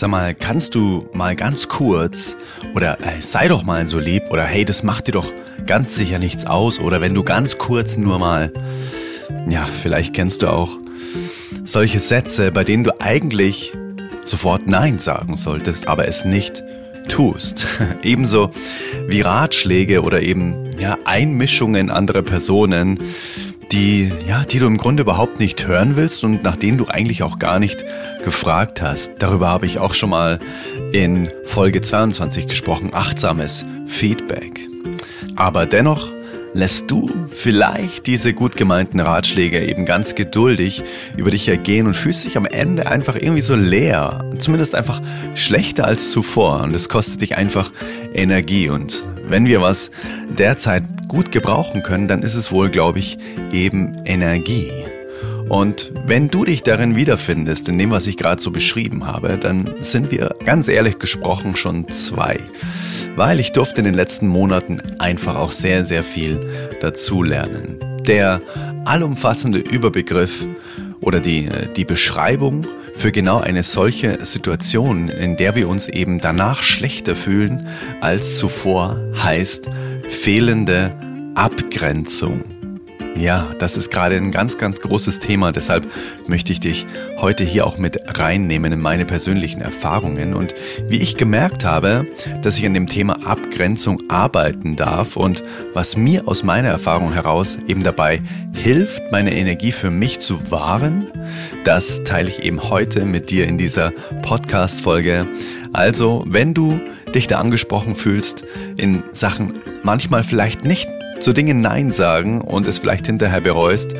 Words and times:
Sag 0.00 0.08
mal, 0.08 0.34
kannst 0.34 0.74
du 0.74 1.06
mal 1.12 1.36
ganz 1.36 1.68
kurz 1.68 2.34
oder 2.74 2.98
äh, 3.02 3.20
sei 3.20 3.48
doch 3.48 3.64
mal 3.64 3.86
so 3.86 3.98
lieb 3.98 4.30
oder 4.30 4.44
hey, 4.44 4.64
das 4.64 4.82
macht 4.82 5.08
dir 5.08 5.12
doch 5.12 5.30
ganz 5.66 5.94
sicher 5.94 6.18
nichts 6.18 6.46
aus 6.46 6.80
oder 6.80 7.02
wenn 7.02 7.12
du 7.12 7.22
ganz 7.22 7.58
kurz 7.58 7.98
nur 7.98 8.18
mal, 8.18 8.50
ja, 9.46 9.66
vielleicht 9.82 10.14
kennst 10.14 10.40
du 10.40 10.46
auch 10.46 10.70
solche 11.66 12.00
Sätze, 12.00 12.50
bei 12.50 12.64
denen 12.64 12.84
du 12.84 12.98
eigentlich 12.98 13.74
sofort 14.22 14.66
Nein 14.66 15.00
sagen 15.00 15.36
solltest, 15.36 15.86
aber 15.86 16.08
es 16.08 16.24
nicht 16.24 16.64
tust. 17.10 17.66
Ebenso 18.02 18.52
wie 19.06 19.20
Ratschläge 19.20 20.00
oder 20.00 20.22
eben 20.22 20.70
ja, 20.78 20.96
Einmischungen 21.04 21.90
anderer 21.90 22.22
Personen, 22.22 22.98
die, 23.72 24.12
ja, 24.26 24.44
die 24.44 24.58
du 24.58 24.66
im 24.66 24.78
Grunde 24.78 25.02
überhaupt 25.02 25.38
nicht 25.38 25.66
hören 25.66 25.96
willst 25.96 26.24
und 26.24 26.42
nach 26.42 26.56
denen 26.56 26.78
du 26.78 26.86
eigentlich 26.88 27.22
auch 27.22 27.38
gar 27.38 27.58
nicht 27.58 27.84
gefragt 28.24 28.82
hast. 28.82 29.12
Darüber 29.18 29.48
habe 29.48 29.66
ich 29.66 29.78
auch 29.78 29.94
schon 29.94 30.10
mal 30.10 30.38
in 30.92 31.28
Folge 31.44 31.80
22 31.80 32.48
gesprochen, 32.48 32.90
achtsames 32.92 33.64
Feedback. 33.86 34.68
Aber 35.36 35.66
dennoch 35.66 36.10
lässt 36.52 36.90
du 36.90 37.08
vielleicht 37.30 38.06
diese 38.06 38.34
gut 38.34 38.56
gemeinten 38.56 38.98
Ratschläge 38.98 39.64
eben 39.64 39.86
ganz 39.86 40.16
geduldig 40.16 40.82
über 41.16 41.30
dich 41.30 41.48
ergehen 41.48 41.86
und 41.86 41.94
fühlst 41.94 42.24
dich 42.24 42.36
am 42.36 42.46
Ende 42.46 42.86
einfach 42.86 43.14
irgendwie 43.14 43.40
so 43.40 43.54
leer, 43.54 44.24
zumindest 44.38 44.74
einfach 44.74 45.00
schlechter 45.36 45.84
als 45.84 46.10
zuvor 46.10 46.62
und 46.62 46.74
es 46.74 46.88
kostet 46.88 47.20
dich 47.20 47.36
einfach 47.36 47.70
Energie 48.12 48.68
und 48.68 49.04
wenn 49.30 49.46
wir 49.46 49.60
was 49.60 49.90
derzeit 50.28 51.08
gut 51.08 51.32
gebrauchen 51.32 51.82
können, 51.82 52.08
dann 52.08 52.22
ist 52.22 52.34
es 52.34 52.52
wohl, 52.52 52.68
glaube 52.68 52.98
ich, 52.98 53.18
eben 53.52 53.96
Energie. 54.04 54.70
Und 55.48 55.92
wenn 56.06 56.28
du 56.28 56.44
dich 56.44 56.62
darin 56.62 56.94
wiederfindest, 56.94 57.68
in 57.68 57.78
dem, 57.78 57.90
was 57.90 58.06
ich 58.06 58.16
gerade 58.16 58.40
so 58.40 58.52
beschrieben 58.52 59.06
habe, 59.06 59.36
dann 59.36 59.74
sind 59.80 60.12
wir 60.12 60.36
ganz 60.44 60.68
ehrlich 60.68 60.98
gesprochen 60.98 61.56
schon 61.56 61.88
zwei. 61.90 62.36
Weil 63.16 63.40
ich 63.40 63.50
durfte 63.50 63.80
in 63.80 63.84
den 63.84 63.94
letzten 63.94 64.28
Monaten 64.28 64.80
einfach 65.00 65.34
auch 65.34 65.50
sehr, 65.50 65.84
sehr 65.84 66.04
viel 66.04 66.40
dazulernen. 66.80 67.80
Der 68.06 68.40
allumfassende 68.84 69.58
Überbegriff 69.58 70.46
oder 71.00 71.18
die, 71.18 71.48
die 71.74 71.84
Beschreibung 71.84 72.66
für 73.00 73.12
genau 73.12 73.40
eine 73.40 73.62
solche 73.62 74.26
Situation, 74.26 75.08
in 75.08 75.36
der 75.36 75.54
wir 75.54 75.70
uns 75.70 75.88
eben 75.88 76.20
danach 76.20 76.62
schlechter 76.62 77.16
fühlen 77.16 77.66
als 78.02 78.36
zuvor, 78.36 79.00
heißt 79.16 79.70
fehlende 80.10 80.92
Abgrenzung. 81.34 82.44
Ja, 83.16 83.48
das 83.58 83.76
ist 83.76 83.90
gerade 83.90 84.16
ein 84.16 84.30
ganz, 84.30 84.56
ganz 84.56 84.80
großes 84.80 85.18
Thema. 85.18 85.52
Deshalb 85.52 85.86
möchte 86.26 86.52
ich 86.52 86.60
dich 86.60 86.86
heute 87.18 87.44
hier 87.44 87.66
auch 87.66 87.76
mit 87.76 87.98
reinnehmen 88.18 88.72
in 88.72 88.80
meine 88.80 89.04
persönlichen 89.04 89.60
Erfahrungen 89.60 90.32
und 90.34 90.54
wie 90.88 90.98
ich 90.98 91.16
gemerkt 91.16 91.64
habe, 91.64 92.06
dass 92.42 92.58
ich 92.58 92.64
an 92.64 92.74
dem 92.74 92.86
Thema 92.86 93.26
Abgrenzung 93.26 93.98
arbeiten 94.08 94.76
darf 94.76 95.16
und 95.16 95.42
was 95.74 95.96
mir 95.96 96.28
aus 96.28 96.44
meiner 96.44 96.68
Erfahrung 96.68 97.12
heraus 97.12 97.58
eben 97.66 97.82
dabei 97.82 98.22
hilft, 98.54 99.02
meine 99.10 99.34
Energie 99.34 99.72
für 99.72 99.90
mich 99.90 100.20
zu 100.20 100.50
wahren, 100.50 101.06
das 101.64 102.04
teile 102.04 102.28
ich 102.28 102.42
eben 102.42 102.70
heute 102.70 103.04
mit 103.04 103.30
dir 103.30 103.46
in 103.46 103.58
dieser 103.58 103.90
Podcast-Folge. 104.22 105.26
Also, 105.72 106.24
wenn 106.26 106.54
du 106.54 106.80
dich 107.14 107.26
da 107.26 107.38
angesprochen 107.38 107.94
fühlst 107.94 108.44
in 108.76 109.02
Sachen 109.12 109.54
manchmal 109.82 110.24
vielleicht 110.24 110.64
nicht 110.64 110.89
zu 111.20 111.32
Dingen 111.34 111.60
Nein 111.60 111.92
sagen 111.92 112.40
und 112.40 112.66
es 112.66 112.78
vielleicht 112.78 113.06
hinterher 113.06 113.40
bereust, 113.40 113.94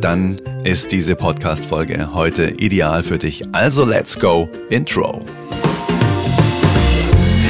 dann 0.00 0.40
ist 0.62 0.92
diese 0.92 1.16
Podcast-Folge 1.16 2.12
heute 2.12 2.50
ideal 2.50 3.02
für 3.02 3.18
dich. 3.18 3.42
Also 3.52 3.84
let's 3.84 4.18
go, 4.18 4.48
Intro. 4.68 5.22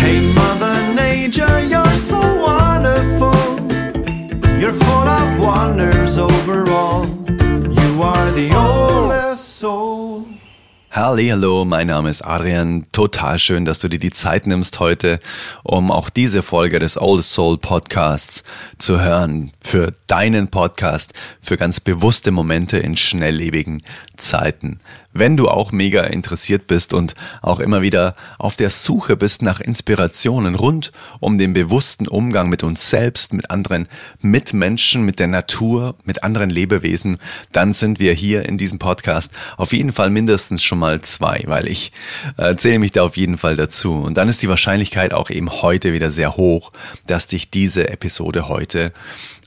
Hey 0.01 0.21
Mother 0.35 0.77
Nature, 0.95 1.61
you're 1.69 1.97
so 1.97 2.17
wonderful. 2.17 3.33
You're 4.61 4.73
full 4.73 5.09
of 5.09 5.39
wonders 5.41 6.19
overall. 6.19 7.07
You 7.29 8.03
are 8.03 8.31
the 8.33 8.51
soul. 8.51 8.94
Hallo, 10.97 11.65
mein 11.65 11.89
Name 11.89 12.09
ist 12.09 12.23
Adrian. 12.23 12.87
Total 12.93 13.41
schön, 13.41 13.65
dass 13.65 13.81
du 13.81 13.89
dir 13.89 13.99
die 13.99 14.13
Zeit 14.13 14.47
nimmst 14.47 14.79
heute, 14.79 15.19
um 15.65 15.91
auch 15.91 16.09
diese 16.09 16.41
Folge 16.41 16.79
des 16.79 16.97
Old 16.97 17.25
Soul 17.25 17.59
Podcasts 17.59 18.45
zu 18.79 19.01
hören. 19.01 19.51
Für 19.61 19.93
deinen 20.07 20.47
Podcast, 20.47 21.13
für 21.43 21.57
ganz 21.57 21.81
bewusste 21.81 22.31
Momente 22.31 22.79
in 22.79 22.97
schnelllebigen 22.97 23.83
Zeiten 24.17 24.79
wenn 25.15 25.37
du 25.37 25.49
auch 25.49 25.73
mega 25.73 26.03
interessiert 26.03 26.67
bist 26.67 26.93
und 26.93 27.15
auch 27.41 27.61
immer 27.61 27.81
wieder 27.81 28.15
auf 28.39 28.57
der 28.57 28.69
Suche 28.69 29.17
bist 29.17 29.41
nach 29.41 29.61
Inspirationen 29.61 30.57
rund 30.57 30.93
um 31.21 31.39
den 31.39 31.55
bewussten 31.55 32.07
Umgang 32.07 32.49
mit 32.49 32.63
uns 32.63 32.91
selbst, 32.91 33.33
mit 33.33 33.51
anderen 33.51 33.89
Mitmenschen, 34.21 35.05
mit 35.05 35.19
der 35.19 35.29
Natur, 35.29 35.95
mit 36.05 36.23
anderen 36.23 36.51
Lebewesen, 36.51 37.19
dann 37.53 37.73
sind 37.73 38.01
wir 38.01 38.13
hier 38.13 38.45
in 38.47 38.59
diesem 38.59 38.79
Podcast 38.79 39.33
auf 39.57 39.73
jeden 39.73 39.93
Fall 39.93 40.11
mindestens 40.11 40.63
schon 40.63 40.81
mal 40.81 41.01
zwei, 41.01 41.45
weil 41.47 41.69
ich 41.69 41.93
äh, 42.37 42.57
zähle 42.57 42.81
mich 42.81 42.93
da 42.93 43.05
auf 43.05 43.17
jeden 43.17 43.39
Fall 43.39 43.57
dazu. 43.57 43.93
Und 43.93 44.17
dann 44.17 44.29
ist 44.29 44.43
die 44.43 44.49
Wahrscheinlichkeit 44.49 45.15
auch 45.15 45.31
eben 45.31 45.51
heute 45.51 45.93
wieder 45.93 46.11
sehr 46.11 46.37
hoch, 46.37 46.73
dass 47.07 47.29
dich 47.29 47.51
diese 47.51 47.89
Episode 47.89 48.49
heute 48.49 48.93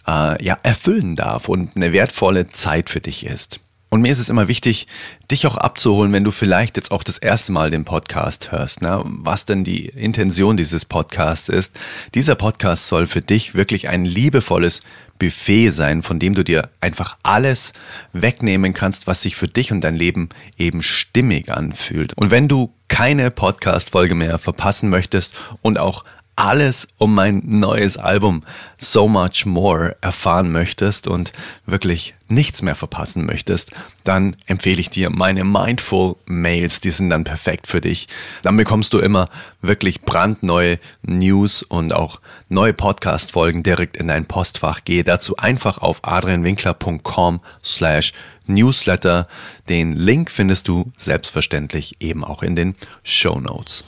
äh, 0.07 0.43
ja 0.43 0.57
erfüllen 0.63 1.15
darf 1.15 1.49
und 1.49 1.75
eine 1.75 1.91
wertvolle 1.91 2.47
Zeit 2.47 2.89
für 2.89 3.01
dich 3.01 3.25
ist. 3.25 3.59
Und 3.89 4.01
mir 4.01 4.11
ist 4.11 4.19
es 4.19 4.29
immer 4.29 4.49
wichtig, 4.49 4.85
dich 5.31 5.47
auch 5.47 5.55
abzuholen, 5.55 6.11
wenn 6.11 6.25
du 6.25 6.31
vielleicht 6.31 6.75
jetzt 6.75 6.91
auch 6.91 7.03
das 7.03 7.17
erste 7.17 7.53
Mal 7.53 7.69
den 7.69 7.85
Podcast 7.85 8.51
hörst, 8.51 8.81
ne? 8.81 9.01
was 9.05 9.45
denn 9.45 9.63
die 9.63 9.85
Intention 9.85 10.57
dieses 10.57 10.83
Podcasts 10.83 11.47
ist. 11.47 11.79
Dieser 12.13 12.35
Podcast 12.35 12.87
soll 12.87 13.07
für 13.07 13.21
dich 13.21 13.55
wirklich 13.55 13.87
ein 13.87 14.03
liebevolles 14.03 14.81
Buffet 15.19 15.69
sein, 15.69 16.03
von 16.03 16.19
dem 16.19 16.35
du 16.35 16.43
dir 16.43 16.69
einfach 16.81 17.17
alles 17.23 17.73
wegnehmen 18.11 18.73
kannst, 18.73 19.07
was 19.07 19.21
sich 19.21 19.35
für 19.35 19.47
dich 19.47 19.71
und 19.71 19.81
dein 19.81 19.95
Leben 19.95 20.29
eben 20.57 20.83
stimmig 20.83 21.49
anfühlt. 21.49 22.13
Und 22.15 22.29
wenn 22.29 22.47
du 22.47 22.73
keine 22.89 23.31
Podcast-Folge 23.31 24.15
mehr 24.15 24.37
verpassen 24.37 24.89
möchtest 24.89 25.33
und 25.61 25.79
auch 25.79 26.03
alles 26.37 26.87
um 26.97 27.15
mein 27.15 27.41
neues 27.45 27.97
Album 27.97 28.43
So 28.77 29.07
Much 29.07 29.45
More 29.45 29.97
erfahren 30.01 30.51
möchtest 30.51 31.07
und 31.07 31.33
wirklich 31.65 32.13
nichts 32.29 32.61
mehr 32.61 32.75
verpassen 32.75 33.25
möchtest, 33.25 33.71
dann 34.03 34.35
empfehle 34.45 34.79
ich 34.79 34.89
dir 34.91 35.09
meine 35.09 35.43
Mindful 35.43 36.15
Mails, 36.25 36.79
die 36.79 36.91
sind 36.91 37.09
dann 37.09 37.23
perfekt 37.23 37.65
für 37.67 37.81
dich. 37.81 38.07
Dann 38.43 38.55
bekommst 38.55 38.93
du 38.93 38.99
immer 38.99 39.29
wirklich 39.61 40.01
brandneue 40.01 40.79
News 41.01 41.63
und 41.63 41.91
auch 41.91 42.21
neue 42.49 42.73
Podcast 42.73 43.31
Folgen 43.31 43.63
direkt 43.63 43.97
in 43.97 44.07
dein 44.07 44.27
Postfach. 44.27 44.83
Gehe 44.83 45.03
dazu 45.03 45.37
einfach 45.37 45.79
auf 45.79 46.03
adrianwinkler.com 46.03 47.41
slash 47.63 48.13
Newsletter. 48.45 49.27
Den 49.69 49.93
Link 49.93 50.29
findest 50.29 50.67
du 50.67 50.91
selbstverständlich 50.97 51.95
eben 51.99 52.23
auch 52.23 52.43
in 52.43 52.55
den 52.55 52.75
Show 53.03 53.39
Notes. 53.39 53.83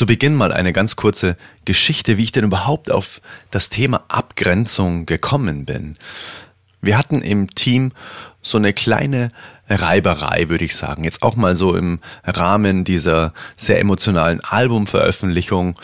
Zu 0.00 0.06
Beginn 0.06 0.34
mal 0.34 0.50
eine 0.50 0.72
ganz 0.72 0.96
kurze 0.96 1.36
Geschichte, 1.66 2.16
wie 2.16 2.22
ich 2.22 2.32
denn 2.32 2.44
überhaupt 2.44 2.90
auf 2.90 3.20
das 3.50 3.68
Thema 3.68 4.02
Abgrenzung 4.08 5.04
gekommen 5.04 5.66
bin. 5.66 5.98
Wir 6.80 6.96
hatten 6.96 7.20
im 7.20 7.54
Team 7.54 7.92
so 8.40 8.56
eine 8.56 8.72
kleine 8.72 9.30
Reiberei, 9.68 10.48
würde 10.48 10.64
ich 10.64 10.74
sagen. 10.74 11.04
Jetzt 11.04 11.22
auch 11.22 11.36
mal 11.36 11.54
so 11.54 11.76
im 11.76 11.98
Rahmen 12.24 12.84
dieser 12.84 13.34
sehr 13.58 13.78
emotionalen 13.78 14.40
Albumveröffentlichung. 14.40 15.78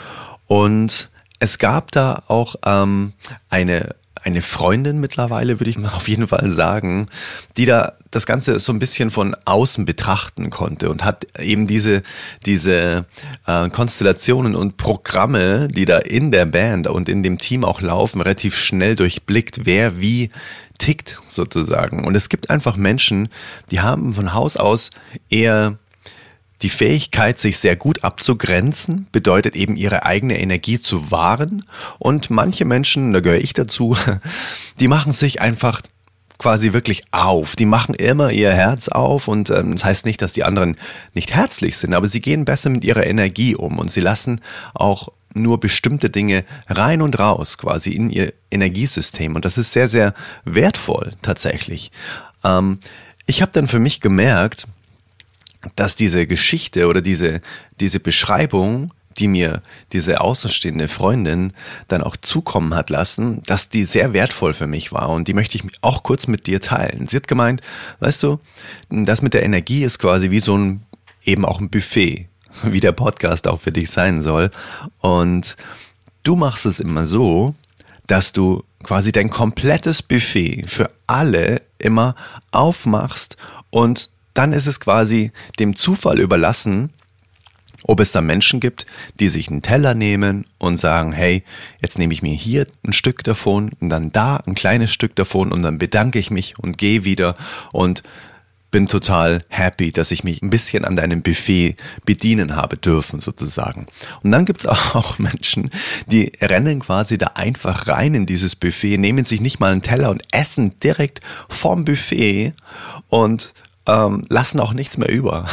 Und 0.47 1.11
es 1.39 1.59
gab 1.59 1.93
da 1.93 2.23
auch 2.27 2.57
ähm, 2.65 3.13
eine 3.51 3.97
eine 4.27 4.43
Freundin 4.43 5.01
mittlerweile, 5.01 5.61
würde 5.61 5.71
ich 5.71 5.79
mal 5.79 5.91
auf 5.95 6.09
jeden 6.09 6.29
Fall 6.29 6.51
sagen, 6.51 7.09
die 7.57 7.65
da 7.65 7.95
das 8.11 8.27
Ganze 8.27 8.59
so 8.59 8.73
ein 8.73 8.79
bisschen 8.79 9.11
von 9.11 9.37
außen 9.45 9.85
betrachten 9.85 10.51
konnte 10.51 10.91
und 10.91 11.05
hat 11.05 11.27
eben 11.39 11.67
diese, 11.67 12.03
diese 12.45 13.07
äh, 13.47 13.69
Konstellationen 13.69 14.55
und 14.57 14.77
Programme, 14.77 15.69
die 15.69 15.85
da 15.85 15.99
in 15.99 16.33
der 16.33 16.47
Band 16.47 16.89
und 16.89 17.09
in 17.09 17.23
dem 17.23 17.39
Team 17.39 17.65
auch 17.65 17.81
laufen, 17.81 18.21
relativ 18.21 18.57
schnell 18.57 18.97
durchblickt, 18.97 19.65
wer 19.65 20.01
wie 20.01 20.31
tickt 20.79 21.21
sozusagen. 21.29 22.05
Und 22.05 22.15
es 22.15 22.29
gibt 22.29 22.51
einfach 22.51 22.77
Menschen, 22.77 23.29
die 23.71 23.81
haben 23.81 24.13
von 24.13 24.35
Haus 24.35 24.57
aus 24.57 24.91
eher 25.31 25.79
die 26.63 26.71
Fähigkeit, 26.71 27.39
sich 27.39 27.59
sehr 27.59 27.77
gut 27.77 28.03
abzugrenzen, 28.05 29.07
bedeutet 29.13 29.57
eben 29.57 29.77
ihre 29.77 30.05
eigene 30.05 30.41
Energie 30.41 30.81
zu 30.81 31.11
wahren. 31.11 31.65
Und 31.99 32.31
manche 32.31 32.65
Menschen, 32.65 33.13
da 33.13 33.21
gehöre 33.21 33.41
ich 33.41 33.53
dazu, 33.53 33.97
die 34.81 34.89
machen 34.89 35.13
sich 35.13 35.41
einfach 35.41 35.83
quasi 36.39 36.73
wirklich 36.73 37.03
auf. 37.13 37.57
Die 37.57 37.67
machen 37.67 37.95
immer 37.95 38.31
ihr 38.31 38.53
Herz 38.53 38.89
auf 38.89 39.29
und 39.29 39.51
ähm, 39.51 39.73
das 39.73 39.85
heißt 39.85 40.07
nicht, 40.07 40.21
dass 40.23 40.33
die 40.33 40.45
anderen 40.45 40.77
nicht 41.15 41.35
herzlich 41.35 41.79
sind, 41.79 41.95
aber 41.95 42.07
sie 42.07 42.21
gehen 42.21 42.45
besser 42.45 42.71
mit 42.71 42.85
ihrer 42.85 43.07
Energie 43.07 43.55
um 43.55 43.79
und 43.79 43.91
sie 43.91 44.01
lassen 44.01 44.41
auch 44.75 45.09
nur 45.35 45.61
bestimmte 45.61 46.11
Dinge 46.11 46.45
rein 46.69 47.03
und 47.03 47.19
raus 47.19 47.59
quasi 47.59 47.91
in 47.91 48.11
ihr 48.11 48.33
Energiesystem 48.51 49.35
und 49.35 49.45
das 49.45 49.59
ist 49.59 49.73
sehr, 49.73 49.89
sehr 49.89 50.15
wertvoll 50.45 51.13
tatsächlich. 51.23 51.91
Ähm, 52.45 52.79
ich 53.27 53.43
habe 53.43 53.53
dann 53.53 53.67
für 53.67 53.81
mich 53.81 54.01
gemerkt, 54.01 54.67
dass 55.75 55.97
diese 55.97 56.27
Geschichte 56.27 56.87
oder 56.87 57.01
diese, 57.01 57.41
diese 57.81 58.01
Beschreibung, 58.01 58.93
die 59.19 59.29
mir 59.29 59.63
diese 59.93 60.21
außenstehende 60.21 60.89
Freundin 60.89 61.53
dann 61.89 62.03
auch 62.03 62.17
zukommen 62.17 62.75
hat 62.75 62.91
lassen, 62.91 63.43
dass 63.47 63.69
die 63.69 63.85
sehr 63.85 64.13
wertvoll 64.13 64.55
für 64.55 64.67
mich 64.67 64.93
war 64.93 65.09
und 65.09 65.29
die 65.29 65.35
möchte 65.35 65.57
ich 65.57 65.65
auch 65.81 66.03
kurz 66.03 66.27
mit 66.27 66.47
dir 66.47 66.61
teilen. 66.61 67.07
Sie 67.07 67.17
hat 67.17 67.29
gemeint, 67.29 67.61
weißt 68.01 68.23
du, 68.23 68.39
das 68.91 69.23
mit 69.23 69.35
der 69.35 69.43
Energie 69.43 69.85
ist 69.85 69.99
quasi 69.99 70.31
wie 70.31 70.41
so 70.41 70.57
ein, 70.57 70.83
eben 71.25 71.45
auch 71.45 71.61
ein 71.61 71.71
Buffet, 71.71 72.29
wie 72.63 72.81
der 72.81 72.93
Podcast 72.93 73.49
auch 73.49 73.61
für 73.61 73.73
dich 73.73 73.91
sein 73.91 74.23
soll. 74.23 74.51
Und 75.01 75.57
du 76.23 76.37
machst 76.37 76.67
es 76.67 76.81
immer 76.81 77.07
so, 77.07 77.55
dass 78.07 78.33
du 78.33 78.63
quasi 78.83 79.11
dein 79.11 79.31
komplettes 79.31 80.03
Buffet 80.03 80.65
für 80.69 80.91
alle 81.07 81.63
immer 81.79 82.15
aufmachst 82.53 83.37
und 83.71 84.11
dann 84.37 84.53
ist 84.53 84.67
es 84.67 84.81
quasi 84.81 85.33
dem 85.59 85.77
Zufall 85.77 86.21
überlassen, 86.21 86.91
ob 87.83 88.01
es 88.01 88.13
da 88.13 88.21
Menschen 88.21 88.61
gibt, 88.61 88.87
die 89.21 89.29
sich 89.29 89.49
einen 89.49 89.63
Teller 89.63 89.95
nehmen 89.95 90.45
und 90.59 90.79
sagen, 90.79 91.13
hey, 91.13 91.45
jetzt 91.81 91.99
nehme 91.99 92.13
ich 92.13 92.23
mir 92.23 92.35
hier 92.35 92.67
ein 92.85 92.93
Stück 92.93 93.23
davon 93.23 93.73
und 93.81 93.91
dann 93.91 94.13
da 94.13 94.37
ein 94.37 94.55
kleines 94.55 94.93
Stück 94.93 95.15
davon 95.15 95.53
und 95.53 95.63
dann 95.63 95.79
bedanke 95.79 96.19
ich 96.19 96.31
mich 96.31 96.59
und 96.59 96.79
gehe 96.79 97.05
wieder 97.05 97.37
und 97.73 98.03
bin 98.73 98.89
total 98.89 99.43
happy, 99.49 99.93
dass 99.93 100.11
ich 100.11 100.25
mich 100.25 100.43
ein 100.43 100.51
bisschen 100.51 100.85
an 100.85 100.97
deinem 100.97 101.23
Buffet 101.23 101.77
bedienen 102.05 102.57
habe 102.57 102.77
dürfen, 102.77 103.21
sozusagen. 103.21 103.87
Und 104.23 104.33
dann 104.33 104.45
gibt's 104.45 104.67
auch 104.67 105.19
Menschen, 105.19 105.71
die 106.07 106.33
rennen 106.41 106.81
quasi 106.81 107.17
da 107.17 107.29
einfach 107.35 107.87
rein 107.87 108.15
in 108.15 108.27
dieses 108.27 108.57
Buffet, 108.57 108.99
nehmen 108.99 109.25
sich 109.25 109.41
nicht 109.41 109.61
mal 109.61 109.73
einen 109.73 109.83
Teller 109.83 110.11
und 110.11 110.23
essen 110.33 110.79
direkt 110.81 111.21
vom 111.49 111.85
Buffet 111.85 112.53
und 113.09 113.55
ähm, 113.87 114.27
lassen 114.29 114.61
auch 114.61 114.73
nichts 114.73 114.99
mehr 114.99 115.09
über. 115.09 115.47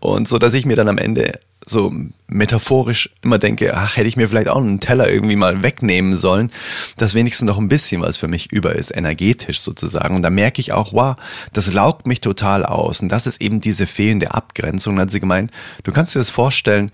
Und 0.00 0.28
so, 0.28 0.38
dass 0.38 0.54
ich 0.54 0.66
mir 0.66 0.76
dann 0.76 0.88
am 0.88 0.98
Ende 0.98 1.40
so 1.66 1.92
metaphorisch 2.26 3.10
immer 3.22 3.38
denke, 3.38 3.74
ach, 3.74 3.96
hätte 3.96 4.08
ich 4.08 4.16
mir 4.16 4.28
vielleicht 4.28 4.48
auch 4.48 4.58
einen 4.58 4.80
Teller 4.80 5.08
irgendwie 5.08 5.36
mal 5.36 5.62
wegnehmen 5.62 6.16
sollen, 6.16 6.50
dass 6.96 7.14
wenigstens 7.14 7.46
noch 7.46 7.58
ein 7.58 7.68
bisschen 7.68 8.02
was 8.02 8.16
für 8.16 8.28
mich 8.28 8.52
über 8.52 8.74
ist, 8.74 8.94
energetisch 8.94 9.60
sozusagen. 9.60 10.16
Und 10.16 10.22
da 10.22 10.30
merke 10.30 10.60
ich 10.60 10.72
auch, 10.72 10.92
wow, 10.92 11.16
das 11.52 11.72
laugt 11.72 12.06
mich 12.06 12.20
total 12.20 12.66
aus. 12.66 13.00
Und 13.00 13.08
das 13.08 13.26
ist 13.26 13.40
eben 13.40 13.60
diese 13.60 13.86
fehlende 13.86 14.32
Abgrenzung. 14.32 14.96
Dann 14.96 15.06
hat 15.06 15.10
sie 15.10 15.20
gemeint, 15.20 15.50
du 15.84 15.92
kannst 15.92 16.14
dir 16.14 16.18
das 16.18 16.30
vorstellen, 16.30 16.92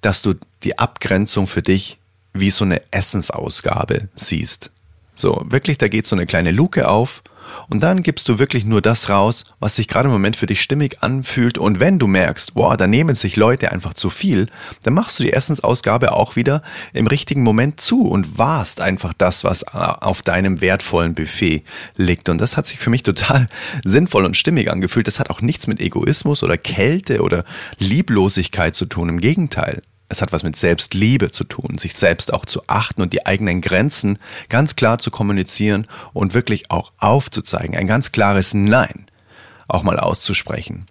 dass 0.00 0.22
du 0.22 0.34
die 0.64 0.78
Abgrenzung 0.78 1.46
für 1.46 1.62
dich 1.62 1.98
wie 2.34 2.50
so 2.50 2.64
eine 2.64 2.82
Essensausgabe 2.90 4.08
siehst. 4.16 4.70
So, 5.14 5.44
wirklich, 5.44 5.78
da 5.78 5.88
geht 5.88 6.06
so 6.06 6.16
eine 6.16 6.26
kleine 6.26 6.50
Luke 6.50 6.88
auf 6.88 7.22
und 7.68 7.82
dann 7.82 8.02
gibst 8.02 8.28
du 8.28 8.38
wirklich 8.38 8.64
nur 8.64 8.80
das 8.80 9.08
raus, 9.08 9.44
was 9.60 9.76
sich 9.76 9.88
gerade 9.88 10.08
im 10.08 10.12
Moment 10.12 10.36
für 10.36 10.46
dich 10.46 10.62
stimmig 10.62 11.02
anfühlt. 11.02 11.58
Und 11.58 11.80
wenn 11.80 11.98
du 11.98 12.06
merkst, 12.06 12.54
boah, 12.54 12.76
da 12.76 12.86
nehmen 12.86 13.14
sich 13.14 13.36
Leute 13.36 13.72
einfach 13.72 13.94
zu 13.94 14.10
viel, 14.10 14.48
dann 14.82 14.94
machst 14.94 15.18
du 15.18 15.22
die 15.22 15.32
Essensausgabe 15.32 16.12
auch 16.12 16.36
wieder 16.36 16.62
im 16.92 17.06
richtigen 17.06 17.42
Moment 17.42 17.80
zu 17.80 18.08
und 18.08 18.38
warst 18.38 18.80
einfach 18.80 19.12
das, 19.12 19.44
was 19.44 19.62
äh, 19.62 19.68
auf 19.72 20.22
deinem 20.22 20.60
wertvollen 20.60 21.14
Buffet 21.14 21.62
liegt. 21.96 22.28
Und 22.28 22.40
das 22.40 22.56
hat 22.56 22.66
sich 22.66 22.78
für 22.78 22.90
mich 22.90 23.02
total 23.12 23.46
sinnvoll 23.84 24.24
und 24.24 24.36
stimmig 24.36 24.70
angefühlt. 24.70 25.06
Das 25.06 25.20
hat 25.20 25.30
auch 25.30 25.40
nichts 25.40 25.66
mit 25.66 25.80
Egoismus 25.80 26.42
oder 26.42 26.56
Kälte 26.56 27.22
oder 27.22 27.44
Lieblosigkeit 27.78 28.74
zu 28.74 28.86
tun. 28.86 29.08
Im 29.08 29.20
Gegenteil. 29.20 29.82
Es 30.12 30.20
hat 30.20 30.30
was 30.30 30.42
mit 30.42 30.56
Selbstliebe 30.56 31.30
zu 31.30 31.42
tun, 31.44 31.78
sich 31.78 31.94
selbst 31.94 32.34
auch 32.34 32.44
zu 32.44 32.64
achten 32.66 33.00
und 33.00 33.14
die 33.14 33.24
eigenen 33.24 33.62
Grenzen 33.62 34.18
ganz 34.50 34.76
klar 34.76 34.98
zu 34.98 35.10
kommunizieren 35.10 35.86
und 36.12 36.34
wirklich 36.34 36.70
auch 36.70 36.92
aufzuzeigen. 36.98 37.74
Ein 37.74 37.86
ganz 37.86 38.12
klares 38.12 38.52
Nein 38.52 39.06
auch 39.68 39.82
mal 39.82 39.98
auszusprechen. 39.98 40.84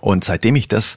Und 0.00 0.24
seitdem 0.24 0.56
ich 0.56 0.66
das 0.66 0.96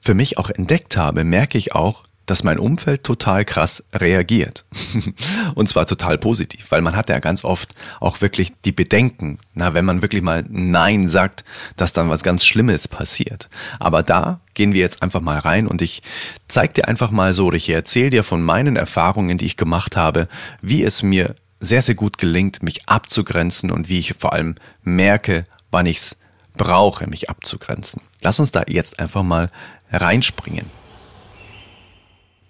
für 0.00 0.14
mich 0.14 0.38
auch 0.38 0.48
entdeckt 0.48 0.96
habe, 0.96 1.24
merke 1.24 1.58
ich 1.58 1.74
auch, 1.74 2.04
dass 2.30 2.44
mein 2.44 2.58
Umfeld 2.58 3.04
total 3.04 3.44
krass 3.44 3.82
reagiert. 3.92 4.64
und 5.54 5.68
zwar 5.68 5.86
total 5.86 6.18
positiv, 6.18 6.70
weil 6.70 6.82
man 6.82 6.94
hat 6.94 7.08
ja 7.08 7.18
ganz 7.20 7.42
oft 7.42 7.70
auch 8.00 8.20
wirklich 8.20 8.52
die 8.64 8.72
Bedenken, 8.72 9.38
na, 9.54 9.72
wenn 9.72 9.84
man 9.84 10.02
wirklich 10.02 10.22
mal 10.22 10.44
Nein 10.48 11.08
sagt, 11.08 11.44
dass 11.76 11.94
dann 11.94 12.10
was 12.10 12.22
ganz 12.22 12.44
Schlimmes 12.44 12.86
passiert. 12.86 13.48
Aber 13.80 14.02
da 14.02 14.40
gehen 14.52 14.74
wir 14.74 14.80
jetzt 14.80 15.02
einfach 15.02 15.22
mal 15.22 15.38
rein 15.38 15.66
und 15.66 15.80
ich 15.80 16.02
zeige 16.48 16.74
dir 16.74 16.88
einfach 16.88 17.10
mal 17.10 17.32
so, 17.32 17.50
ich 17.52 17.68
erzähle 17.70 18.10
dir 18.10 18.24
von 18.24 18.42
meinen 18.42 18.76
Erfahrungen, 18.76 19.38
die 19.38 19.46
ich 19.46 19.56
gemacht 19.56 19.96
habe, 19.96 20.28
wie 20.60 20.84
es 20.84 21.02
mir 21.02 21.34
sehr, 21.60 21.82
sehr 21.82 21.94
gut 21.94 22.18
gelingt, 22.18 22.62
mich 22.62 22.88
abzugrenzen 22.88 23.70
und 23.70 23.88
wie 23.88 23.98
ich 23.98 24.14
vor 24.18 24.34
allem 24.34 24.56
merke, 24.82 25.46
wann 25.70 25.86
ich 25.86 25.96
es 25.96 26.16
brauche, 26.56 27.06
mich 27.06 27.30
abzugrenzen. 27.30 28.02
Lass 28.20 28.38
uns 28.38 28.52
da 28.52 28.64
jetzt 28.66 28.98
einfach 28.98 29.22
mal 29.22 29.50
reinspringen. 29.90 30.77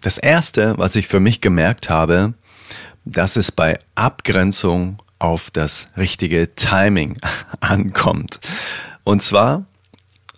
Das 0.01 0.19
Erste, 0.19 0.79
was 0.79 0.95
ich 0.97 1.09
für 1.09 1.21
mich 1.21 1.41
gemerkt 1.41 1.91
habe, 1.91 2.35
dass 3.05 3.37
es 3.37 3.51
bei 3.51 3.79
Abgrenzung 3.95 4.99
auf 5.19 5.51
das 5.51 5.89
richtige 5.97 6.55
Timing 6.55 7.19
ankommt. 7.61 8.41
Und 9.05 9.23
zwar 9.23 9.67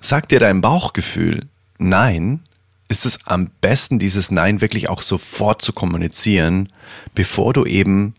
sagt 0.01 0.31
dir 0.31 0.41
dein 0.41 0.61
Bauchgefühl 0.61 1.47
Nein, 1.79 2.41
ist 2.89 3.07
es 3.07 3.21
am 3.25 3.51
besten, 3.61 3.99
dieses 3.99 4.31
Nein 4.31 4.61
wirklich 4.61 4.89
auch 4.89 5.01
sofort 5.01 5.63
zu 5.63 5.73
kommunizieren, 5.73 6.69
bevor 7.15 7.53
du 7.53 7.65
eben 7.65 8.15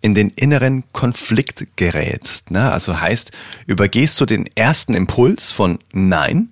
in 0.00 0.14
den 0.14 0.30
inneren 0.30 0.84
Konflikt 0.92 1.66
gerätst. 1.76 2.50
Ne? 2.50 2.70
Also 2.70 3.00
heißt, 3.00 3.32
übergehst 3.66 4.20
du 4.20 4.26
den 4.26 4.48
ersten 4.54 4.94
Impuls 4.94 5.50
von 5.50 5.78
Nein, 5.92 6.50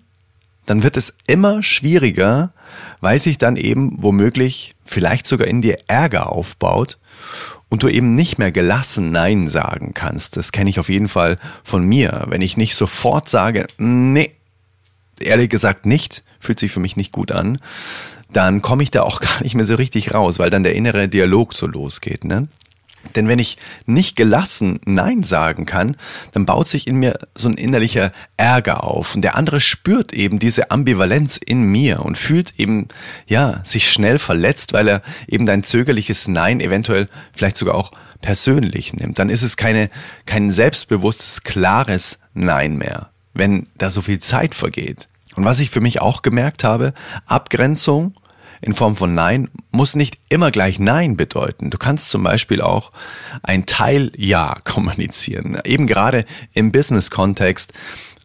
dann 0.67 0.83
wird 0.83 0.97
es 0.97 1.15
immer 1.27 1.63
schwieriger, 1.63 2.53
weil 3.01 3.19
sich 3.19 3.39
dann 3.39 3.57
eben 3.57 4.03
womöglich 4.03 4.75
vielleicht 4.85 5.27
sogar 5.27 5.49
in 5.49 5.63
dir 5.63 5.79
Ärger 5.87 6.33
aufbaut 6.33 6.99
und 7.69 7.83
du 7.83 7.89
eben 7.89 8.15
nicht 8.15 8.39
mehr 8.39 8.53
gelassen 8.53 9.13
Nein 9.13 9.49
sagen 9.49 9.95
kannst. 9.95 10.37
Das 10.37 10.53
kenne 10.53 10.71
ich 10.71 10.81
auf 10.81 10.89
jeden 10.89 11.09
Fall 11.09 11.39
von 11.65 11.85
mir. 11.85 12.25
Wenn 12.29 12.43
ich 12.43 12.57
nicht 12.57 12.75
sofort 12.75 13.29
sage, 13.29 13.67
nee, 13.79 14.33
ehrlich 15.21 15.49
gesagt 15.49 15.87
nicht, 15.87 16.25
fühlt 16.41 16.59
sich 16.59 16.73
für 16.73 16.81
mich 16.81 16.97
nicht 16.97 17.13
gut 17.13 17.33
an, 17.33 17.59
dann 18.33 18.63
komme 18.63 18.83
ich 18.83 18.91
da 18.91 19.03
auch 19.03 19.21
gar 19.21 19.43
nicht 19.43 19.55
mehr 19.55 19.67
so 19.67 19.77
richtig 19.77 20.15
raus, 20.15 20.39
weil 20.39 20.51
dann 20.51 20.65
der 20.65 20.75
innere 20.75 21.09
Dialog 21.09 21.55
so 21.55 21.67
losgeht. 21.67 22.25
Ne? 22.25 22.49
Denn 23.15 23.29
wenn 23.29 23.39
ich 23.39 23.57
nicht 23.87 24.17
gelassen 24.17 24.81
Nein 24.85 25.23
sagen 25.23 25.67
kann, 25.67 25.97
dann 26.33 26.47
baut 26.47 26.69
sich 26.69 26.87
in 26.87 26.97
mir 26.97 27.19
so 27.35 27.49
ein 27.49 27.57
innerlicher 27.57 28.13
Ärger 28.37 28.85
auf. 28.85 29.15
Und 29.15 29.23
der 29.23 29.37
andere 29.37 29.61
spürt 29.61 30.13
eben 30.13 30.39
diese 30.39 30.71
Ambivalenz 30.71 31.39
in 31.39 31.63
mir 31.63 32.05
und 32.05 32.19
fühlt 32.19 32.59
eben, 32.59 32.89
ja, 33.27 33.61
sich 33.65 33.91
schnell 33.91 34.19
verletzt, 34.19 34.73
weil 34.73 34.89
er 34.89 35.03
eben 35.27 35.47
dein 35.47 35.65
zögerliches 35.65 36.29
Nein 36.29 36.61
eventuell 36.61 37.09
vielleicht 37.33 37.57
sogar 37.57 37.75
auch 37.75 37.91
persönlich 38.21 38.93
nimmt. 38.93 39.19
Dann 39.19 39.31
ist 39.31 39.43
es 39.43 39.57
keine, 39.57 39.91
kein 40.27 40.51
selbstbewusstes, 40.51 41.43
klares 41.43 42.19
Nein 42.35 42.77
mehr, 42.77 43.11
wenn 43.35 43.67
da 43.77 43.91
so 43.91 44.03
viel 44.03 44.19
Zeit 44.19 44.55
vergeht. 44.55 45.09
Und 45.37 45.45
was 45.45 45.61
ich 45.61 45.71
für 45.71 45.81
mich 45.81 46.01
auch 46.01 46.23
gemerkt 46.23 46.65
habe, 46.65 46.93
Abgrenzung 47.27 48.15
in 48.61 48.75
Form 48.75 48.97
von 48.97 49.15
Nein 49.15 49.49
muss 49.71 49.97
nicht 49.97 50.19
immer 50.29 50.51
gleich 50.51 50.79
Nein 50.79 51.17
bedeuten. 51.17 51.71
Du 51.71 51.79
kannst 51.79 52.11
zum 52.11 52.23
Beispiel 52.23 52.61
auch 52.61 52.93
ein 53.43 53.67
Teil 53.67 54.13
Ja 54.17 54.57
kommunizieren. 54.65 55.59
Eben 55.65 55.87
gerade 55.87 56.25
im 56.53 56.73
Business-Kontext, 56.73 57.73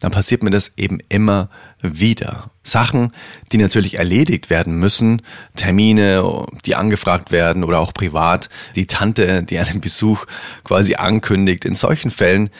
dann 0.00 0.12
passiert 0.12 0.42
mir 0.42 0.50
das 0.50 0.72
eben 0.76 0.98
immer 1.08 1.48
wieder. 1.80 2.50
Sachen, 2.62 3.12
die 3.52 3.58
natürlich 3.58 3.94
erledigt 3.94 4.50
werden 4.50 4.74
müssen, 4.78 5.22
Termine, 5.54 6.46
die 6.64 6.74
angefragt 6.74 7.30
werden 7.30 7.64
oder 7.64 7.78
auch 7.78 7.94
privat, 7.94 8.48
die 8.74 8.86
Tante, 8.86 9.42
die 9.42 9.58
einen 9.58 9.80
Besuch 9.80 10.26
quasi 10.64 10.96
ankündigt. 10.96 11.64
In 11.64 11.74
solchen 11.74 12.10
Fällen 12.10 12.50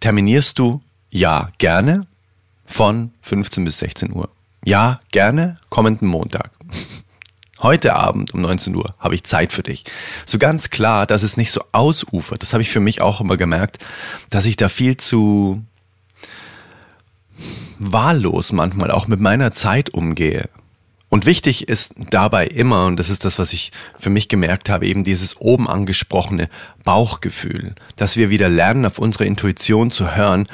terminierst 0.00 0.58
du 0.58 0.80
ja 1.10 1.50
gerne 1.58 2.06
von 2.64 3.12
15 3.22 3.64
bis 3.64 3.78
16 3.78 4.12
Uhr. 4.12 4.30
Ja, 4.64 5.00
gerne 5.10 5.58
kommenden 5.70 6.08
Montag. 6.08 6.50
Heute 7.60 7.94
Abend 7.94 8.32
um 8.34 8.40
19 8.42 8.74
Uhr 8.76 8.94
habe 8.98 9.14
ich 9.16 9.24
Zeit 9.24 9.52
für 9.52 9.64
dich. 9.64 9.84
So 10.24 10.38
ganz 10.38 10.70
klar, 10.70 11.06
dass 11.06 11.22
es 11.22 11.36
nicht 11.36 11.50
so 11.50 11.62
ausufert. 11.72 12.42
Das 12.42 12.52
habe 12.52 12.62
ich 12.62 12.70
für 12.70 12.80
mich 12.80 13.00
auch 13.00 13.20
immer 13.20 13.36
gemerkt, 13.36 13.78
dass 14.30 14.46
ich 14.46 14.56
da 14.56 14.68
viel 14.68 14.96
zu 14.96 15.62
wahllos 17.78 18.52
manchmal 18.52 18.90
auch 18.90 19.08
mit 19.08 19.20
meiner 19.20 19.50
Zeit 19.52 19.90
umgehe. 19.90 20.48
Und 21.08 21.24
wichtig 21.24 21.68
ist 21.68 21.94
dabei 22.10 22.46
immer, 22.46 22.84
und 22.86 22.96
das 22.96 23.08
ist 23.08 23.24
das, 23.24 23.38
was 23.38 23.52
ich 23.52 23.72
für 23.98 24.10
mich 24.10 24.28
gemerkt 24.28 24.68
habe, 24.68 24.86
eben 24.86 25.04
dieses 25.04 25.40
oben 25.40 25.66
angesprochene 25.66 26.48
Bauchgefühl, 26.84 27.74
dass 27.96 28.16
wir 28.16 28.30
wieder 28.30 28.48
lernen, 28.48 28.84
auf 28.84 28.98
unsere 28.98 29.24
Intuition 29.24 29.90
zu 29.90 30.14
hören. 30.14 30.48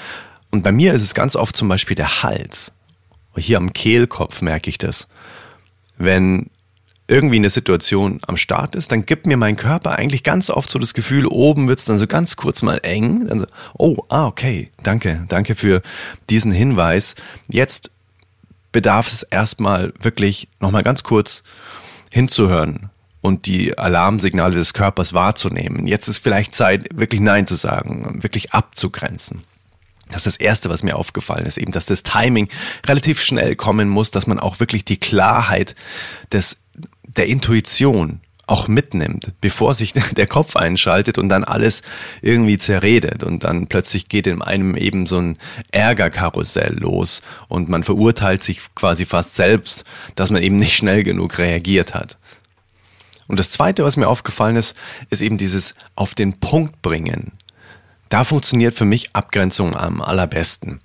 Und 0.51 0.63
bei 0.63 0.71
mir 0.71 0.95
ist 0.95 1.03
es 1.03 1.15
ganz 1.15 1.35
oft 1.35 1.57
zum 1.57 1.69
Beispiel 1.69 1.97
der 1.97 2.23
Hals. 2.23 2.73
Hier 3.37 3.57
am 3.57 3.73
Kehlkopf 3.73 4.43
merke 4.43 4.71
ich 4.71 4.79
das. 4.79 5.09
Wenn 5.99 6.51
irgendwie 7.07 7.37
eine 7.37 7.51
Situation 7.51 8.21
am 8.27 8.37
Start 8.37 8.75
ist, 8.75 8.91
dann 8.91 9.05
gibt 9.05 9.27
mir 9.27 9.37
mein 9.37 9.57
Körper 9.57 9.93
eigentlich 9.93 10.23
ganz 10.23 10.49
oft 10.49 10.71
so 10.71 10.79
das 10.79 10.95
Gefühl, 10.95 11.27
oben 11.27 11.69
wird's 11.69 11.85
dann 11.85 11.99
so 11.99 12.07
ganz 12.07 12.37
kurz 12.37 12.63
mal 12.63 12.81
eng. 12.83 13.29
So, 13.29 13.47
oh, 13.77 13.97
ah, 14.09 14.27
okay, 14.27 14.71
danke, 14.83 15.25
danke 15.29 15.55
für 15.55 15.83
diesen 16.31 16.53
Hinweis. 16.53 17.15
Jetzt 17.49 17.91
bedarf 18.73 19.07
es 19.07 19.23
erstmal 19.23 19.93
wirklich 20.01 20.49
nochmal 20.61 20.83
ganz 20.83 21.03
kurz 21.03 21.43
hinzuhören 22.11 22.91
und 23.21 23.47
die 23.47 23.77
Alarmsignale 23.77 24.55
des 24.55 24.73
Körpers 24.73 25.13
wahrzunehmen. 25.13 25.87
Jetzt 25.87 26.09
ist 26.09 26.19
vielleicht 26.19 26.55
Zeit, 26.55 26.89
wirklich 26.95 27.21
Nein 27.21 27.47
zu 27.47 27.55
sagen, 27.55 28.23
wirklich 28.23 28.53
abzugrenzen. 28.53 29.45
Das 30.09 30.27
ist 30.27 30.27
das 30.27 30.37
Erste, 30.37 30.69
was 30.69 30.83
mir 30.83 30.97
aufgefallen 30.97 31.47
ist, 31.47 31.57
eben, 31.57 31.73
dass 31.73 31.87
das 31.87 32.03
Timing 32.03 32.49
relativ 32.87 33.23
schnell 33.23 33.57
kommen 33.57 33.89
muss, 33.89 34.11
dass 34.11 34.27
man 34.27 34.39
auch 34.39 34.61
wirklich 34.61 34.85
die 34.85 34.99
Klarheit 34.99 35.75
des, 36.31 36.59
der 37.17 37.27
Intuition 37.27 38.21
auch 38.47 38.69
mitnimmt, 38.69 39.33
bevor 39.41 39.75
sich 39.75 39.93
der 40.17 40.27
Kopf 40.27 40.57
einschaltet 40.57 41.19
und 41.19 41.29
dann 41.29 41.45
alles 41.45 41.83
irgendwie 42.21 42.59
zerredet 42.59 43.23
und 43.23 43.45
dann 43.45 43.67
plötzlich 43.67 44.09
geht 44.09 44.27
in 44.27 44.43
einem 44.43 44.77
eben 44.77 45.07
so 45.07 45.19
ein 45.19 45.39
Ärgerkarussell 45.73 46.77
los 46.79 47.23
und 47.49 47.69
man 47.69 47.85
verurteilt 47.85 48.43
sich 48.43 48.61
quasi 48.75 49.07
fast 49.07 49.35
selbst, 49.35 49.85
dass 50.15 50.31
man 50.31 50.43
eben 50.43 50.57
nicht 50.57 50.77
schnell 50.77 51.03
genug 51.03 51.39
reagiert 51.39 51.95
hat. 51.95 52.19
Und 53.27 53.41
das 53.41 53.51
Zweite, 53.51 53.85
was 53.85 53.97
mir 53.97 54.09
aufgefallen 54.09 54.57
ist, 54.57 54.77
ist 55.09 55.23
eben 55.23 55.39
dieses 55.39 55.75
auf 55.97 56.15
den 56.15 56.35
Punkt 56.41 56.83
bringen. 56.83 57.33
Da 58.09 58.25
funktioniert 58.25 58.75
für 58.75 58.85
mich 58.85 59.15
Abgrenzung 59.15 59.75
am 59.75 60.01
allerbesten. 60.01 60.81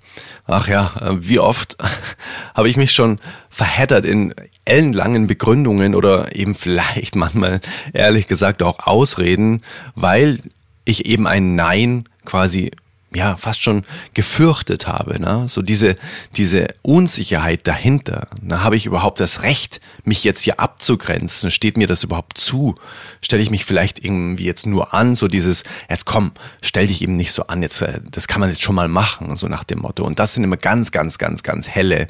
Ach 0.46 0.68
ja, 0.68 0.92
äh, 1.00 1.16
wie 1.20 1.38
oft 1.38 1.76
habe 2.54 2.68
ich 2.68 2.76
mich 2.76 2.92
schon 2.92 3.18
verheddert 3.48 4.04
in 4.04 4.34
ellenlangen 4.64 5.26
Begründungen 5.26 5.94
oder 5.94 6.34
eben 6.34 6.54
vielleicht 6.54 7.16
manchmal 7.16 7.60
ehrlich 7.92 8.26
gesagt 8.26 8.62
auch 8.62 8.80
Ausreden, 8.80 9.62
weil 9.94 10.40
ich 10.84 11.06
eben 11.06 11.26
ein 11.26 11.54
Nein 11.54 12.08
quasi 12.24 12.70
ja 13.14 13.36
fast 13.36 13.62
schon 13.62 13.82
gefürchtet 14.14 14.86
habe. 14.86 15.20
Ne? 15.20 15.46
So 15.48 15.62
diese, 15.62 15.96
diese 16.36 16.68
Unsicherheit 16.82 17.66
dahinter. 17.66 18.28
Na, 18.40 18.62
habe 18.62 18.76
ich 18.76 18.86
überhaupt 18.86 19.20
das 19.20 19.42
Recht, 19.42 19.80
mich 20.04 20.24
jetzt 20.24 20.42
hier 20.42 20.60
abzugrenzen? 20.60 21.50
Steht 21.50 21.76
mir 21.76 21.86
das 21.86 22.04
überhaupt 22.04 22.38
zu? 22.38 22.76
Stelle 23.20 23.42
ich 23.42 23.50
mich 23.50 23.64
vielleicht 23.64 24.04
irgendwie 24.04 24.44
jetzt 24.44 24.66
nur 24.66 24.94
an? 24.94 25.14
So 25.14 25.28
dieses, 25.28 25.64
jetzt 25.88 26.06
komm, 26.06 26.32
stell 26.62 26.86
dich 26.86 27.02
eben 27.02 27.16
nicht 27.16 27.32
so 27.32 27.46
an, 27.46 27.62
jetzt, 27.62 27.82
äh, 27.82 28.00
das 28.10 28.28
kann 28.28 28.40
man 28.40 28.50
jetzt 28.50 28.62
schon 28.62 28.74
mal 28.74 28.88
machen, 28.88 29.36
so 29.36 29.48
nach 29.48 29.64
dem 29.64 29.80
Motto. 29.80 30.04
Und 30.04 30.18
das 30.18 30.34
sind 30.34 30.44
immer 30.44 30.56
ganz, 30.56 30.92
ganz, 30.92 31.18
ganz, 31.18 31.42
ganz 31.42 31.68
helle 31.68 32.02
äh, 32.02 32.08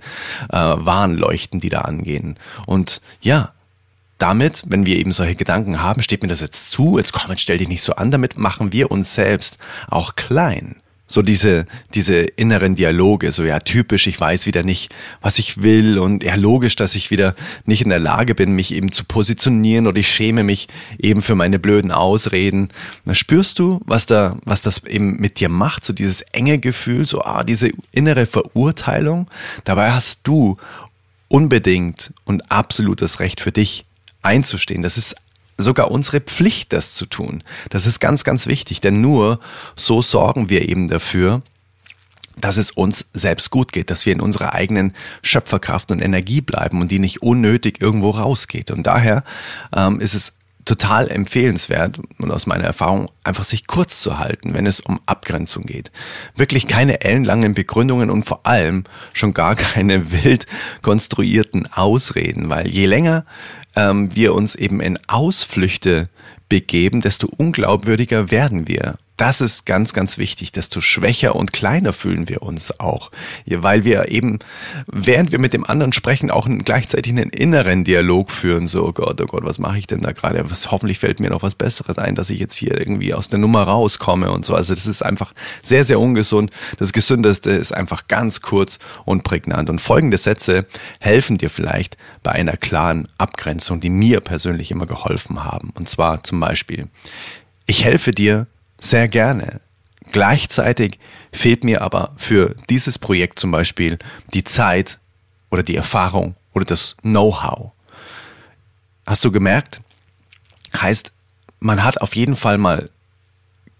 Warnleuchten, 0.50 1.60
die 1.60 1.70
da 1.70 1.82
angehen. 1.82 2.36
Und 2.66 3.00
ja, 3.20 3.52
damit, 4.18 4.64
wenn 4.66 4.84
wir 4.84 4.96
eben 4.96 5.12
solche 5.12 5.34
Gedanken 5.34 5.82
haben, 5.82 6.02
steht 6.02 6.22
mir 6.22 6.28
das 6.28 6.42
jetzt 6.42 6.70
zu, 6.70 6.98
jetzt 6.98 7.12
komm, 7.14 7.30
jetzt 7.30 7.40
stell 7.40 7.56
dich 7.56 7.68
nicht 7.68 7.82
so 7.82 7.94
an, 7.94 8.10
damit 8.10 8.36
machen 8.36 8.70
wir 8.70 8.90
uns 8.90 9.14
selbst 9.14 9.56
auch 9.88 10.14
klein 10.14 10.76
so 11.10 11.22
diese, 11.22 11.66
diese 11.92 12.20
inneren 12.20 12.76
Dialoge, 12.76 13.32
so 13.32 13.42
ja, 13.42 13.58
typisch, 13.58 14.06
ich 14.06 14.18
weiß 14.18 14.46
wieder 14.46 14.62
nicht, 14.62 14.94
was 15.20 15.40
ich 15.40 15.60
will 15.60 15.98
und 15.98 16.22
ja, 16.22 16.36
logisch, 16.36 16.76
dass 16.76 16.94
ich 16.94 17.10
wieder 17.10 17.34
nicht 17.64 17.82
in 17.82 17.88
der 17.88 17.98
Lage 17.98 18.36
bin, 18.36 18.52
mich 18.52 18.72
eben 18.72 18.92
zu 18.92 19.04
positionieren 19.04 19.88
oder 19.88 19.98
ich 19.98 20.08
schäme 20.08 20.44
mich 20.44 20.68
eben 21.00 21.20
für 21.20 21.34
meine 21.34 21.58
blöden 21.58 21.90
Ausreden. 21.90 22.68
Da 23.04 23.16
spürst 23.16 23.58
du, 23.58 23.80
was 23.86 24.06
da, 24.06 24.36
was 24.44 24.62
das 24.62 24.84
eben 24.84 25.16
mit 25.16 25.40
dir 25.40 25.48
macht, 25.48 25.84
so 25.84 25.92
dieses 25.92 26.22
enge 26.22 26.60
Gefühl, 26.60 27.04
so 27.04 27.22
ah, 27.22 27.42
diese 27.42 27.72
innere 27.90 28.26
Verurteilung. 28.26 29.28
Dabei 29.64 29.90
hast 29.90 30.20
du 30.22 30.58
unbedingt 31.26 32.12
und 32.24 32.52
absolutes 32.52 33.18
Recht 33.18 33.40
für 33.40 33.50
dich 33.50 33.84
einzustehen. 34.22 34.82
Das 34.82 34.96
ist 34.96 35.16
sogar 35.62 35.90
unsere 35.90 36.20
Pflicht, 36.20 36.72
das 36.72 36.94
zu 36.94 37.06
tun. 37.06 37.42
Das 37.70 37.86
ist 37.86 38.00
ganz, 38.00 38.24
ganz 38.24 38.46
wichtig, 38.46 38.80
denn 38.80 39.00
nur 39.00 39.40
so 39.74 40.02
sorgen 40.02 40.48
wir 40.50 40.68
eben 40.68 40.88
dafür, 40.88 41.42
dass 42.36 42.56
es 42.56 42.70
uns 42.70 43.06
selbst 43.12 43.50
gut 43.50 43.72
geht, 43.72 43.90
dass 43.90 44.06
wir 44.06 44.12
in 44.12 44.20
unserer 44.20 44.54
eigenen 44.54 44.94
Schöpferkraft 45.22 45.90
und 45.90 46.00
Energie 46.00 46.40
bleiben 46.40 46.80
und 46.80 46.90
die 46.90 46.98
nicht 46.98 47.22
unnötig 47.22 47.80
irgendwo 47.80 48.10
rausgeht. 48.10 48.70
Und 48.70 48.84
daher 48.86 49.24
ähm, 49.74 50.00
ist 50.00 50.14
es 50.14 50.32
total 50.64 51.10
empfehlenswert 51.10 52.00
und 52.18 52.30
aus 52.30 52.46
meiner 52.46 52.64
Erfahrung 52.64 53.06
einfach 53.24 53.44
sich 53.44 53.66
kurz 53.66 54.00
zu 54.00 54.18
halten, 54.18 54.54
wenn 54.54 54.66
es 54.66 54.80
um 54.80 55.00
Abgrenzung 55.06 55.64
geht. 55.64 55.90
Wirklich 56.36 56.66
keine 56.66 57.00
ellenlangen 57.00 57.54
Begründungen 57.54 58.10
und 58.10 58.24
vor 58.24 58.46
allem 58.46 58.84
schon 59.12 59.34
gar 59.34 59.56
keine 59.56 60.12
wild 60.24 60.46
konstruierten 60.82 61.66
Ausreden, 61.72 62.50
weil 62.50 62.68
je 62.68 62.86
länger 62.86 63.24
ähm, 63.76 64.14
wir 64.14 64.34
uns 64.34 64.54
eben 64.54 64.80
in 64.80 64.98
Ausflüchte 65.06 66.08
begeben, 66.48 67.00
desto 67.00 67.28
unglaubwürdiger 67.36 68.30
werden 68.30 68.68
wir. 68.68 68.96
Das 69.20 69.42
ist 69.42 69.66
ganz, 69.66 69.92
ganz 69.92 70.16
wichtig. 70.16 70.50
Desto 70.50 70.80
schwächer 70.80 71.36
und 71.36 71.52
kleiner 71.52 71.92
fühlen 71.92 72.30
wir 72.30 72.40
uns 72.40 72.80
auch, 72.80 73.10
weil 73.44 73.84
wir 73.84 74.10
eben, 74.10 74.38
während 74.86 75.30
wir 75.30 75.38
mit 75.38 75.52
dem 75.52 75.66
anderen 75.66 75.92
sprechen, 75.92 76.30
auch 76.30 76.48
gleichzeitig 76.48 77.12
einen 77.12 77.28
inneren 77.28 77.84
Dialog 77.84 78.30
führen. 78.30 78.66
So, 78.66 78.86
oh 78.86 78.92
Gott, 78.92 79.20
oh 79.20 79.26
Gott, 79.26 79.44
was 79.44 79.58
mache 79.58 79.76
ich 79.76 79.86
denn 79.86 80.00
da 80.00 80.12
gerade? 80.12 80.50
Was 80.50 80.70
hoffentlich 80.70 80.98
fällt 80.98 81.20
mir 81.20 81.28
noch 81.28 81.42
was 81.42 81.54
Besseres 81.54 81.98
ein, 81.98 82.14
dass 82.14 82.30
ich 82.30 82.40
jetzt 82.40 82.54
hier 82.54 82.78
irgendwie 82.78 83.12
aus 83.12 83.28
der 83.28 83.38
Nummer 83.38 83.64
rauskomme 83.64 84.30
und 84.30 84.46
so. 84.46 84.54
Also 84.54 84.72
das 84.72 84.86
ist 84.86 85.04
einfach 85.04 85.34
sehr, 85.60 85.84
sehr 85.84 86.00
ungesund. 86.00 86.50
Das 86.78 86.94
Gesündeste 86.94 87.50
ist 87.50 87.76
einfach 87.76 88.08
ganz 88.08 88.40
kurz 88.40 88.78
und 89.04 89.22
prägnant. 89.22 89.68
Und 89.68 89.82
folgende 89.82 90.16
Sätze 90.16 90.64
helfen 90.98 91.36
dir 91.36 91.50
vielleicht 91.50 91.98
bei 92.22 92.32
einer 92.32 92.56
klaren 92.56 93.06
Abgrenzung, 93.18 93.80
die 93.80 93.90
mir 93.90 94.22
persönlich 94.22 94.70
immer 94.70 94.86
geholfen 94.86 95.44
haben. 95.44 95.74
Und 95.74 95.90
zwar 95.90 96.24
zum 96.24 96.40
Beispiel, 96.40 96.88
ich 97.66 97.84
helfe 97.84 98.12
dir, 98.12 98.46
sehr 98.80 99.08
gerne. 99.08 99.60
Gleichzeitig 100.12 100.98
fehlt 101.32 101.62
mir 101.62 101.82
aber 101.82 102.12
für 102.16 102.56
dieses 102.68 102.98
Projekt 102.98 103.38
zum 103.38 103.50
Beispiel 103.50 103.98
die 104.34 104.44
Zeit 104.44 104.98
oder 105.50 105.62
die 105.62 105.76
Erfahrung 105.76 106.34
oder 106.52 106.64
das 106.64 106.96
Know-how. 107.02 107.72
Hast 109.06 109.24
du 109.24 109.30
gemerkt? 109.30 109.80
Heißt, 110.76 111.12
man 111.60 111.84
hat 111.84 112.00
auf 112.00 112.16
jeden 112.16 112.36
Fall 112.36 112.58
mal 112.58 112.90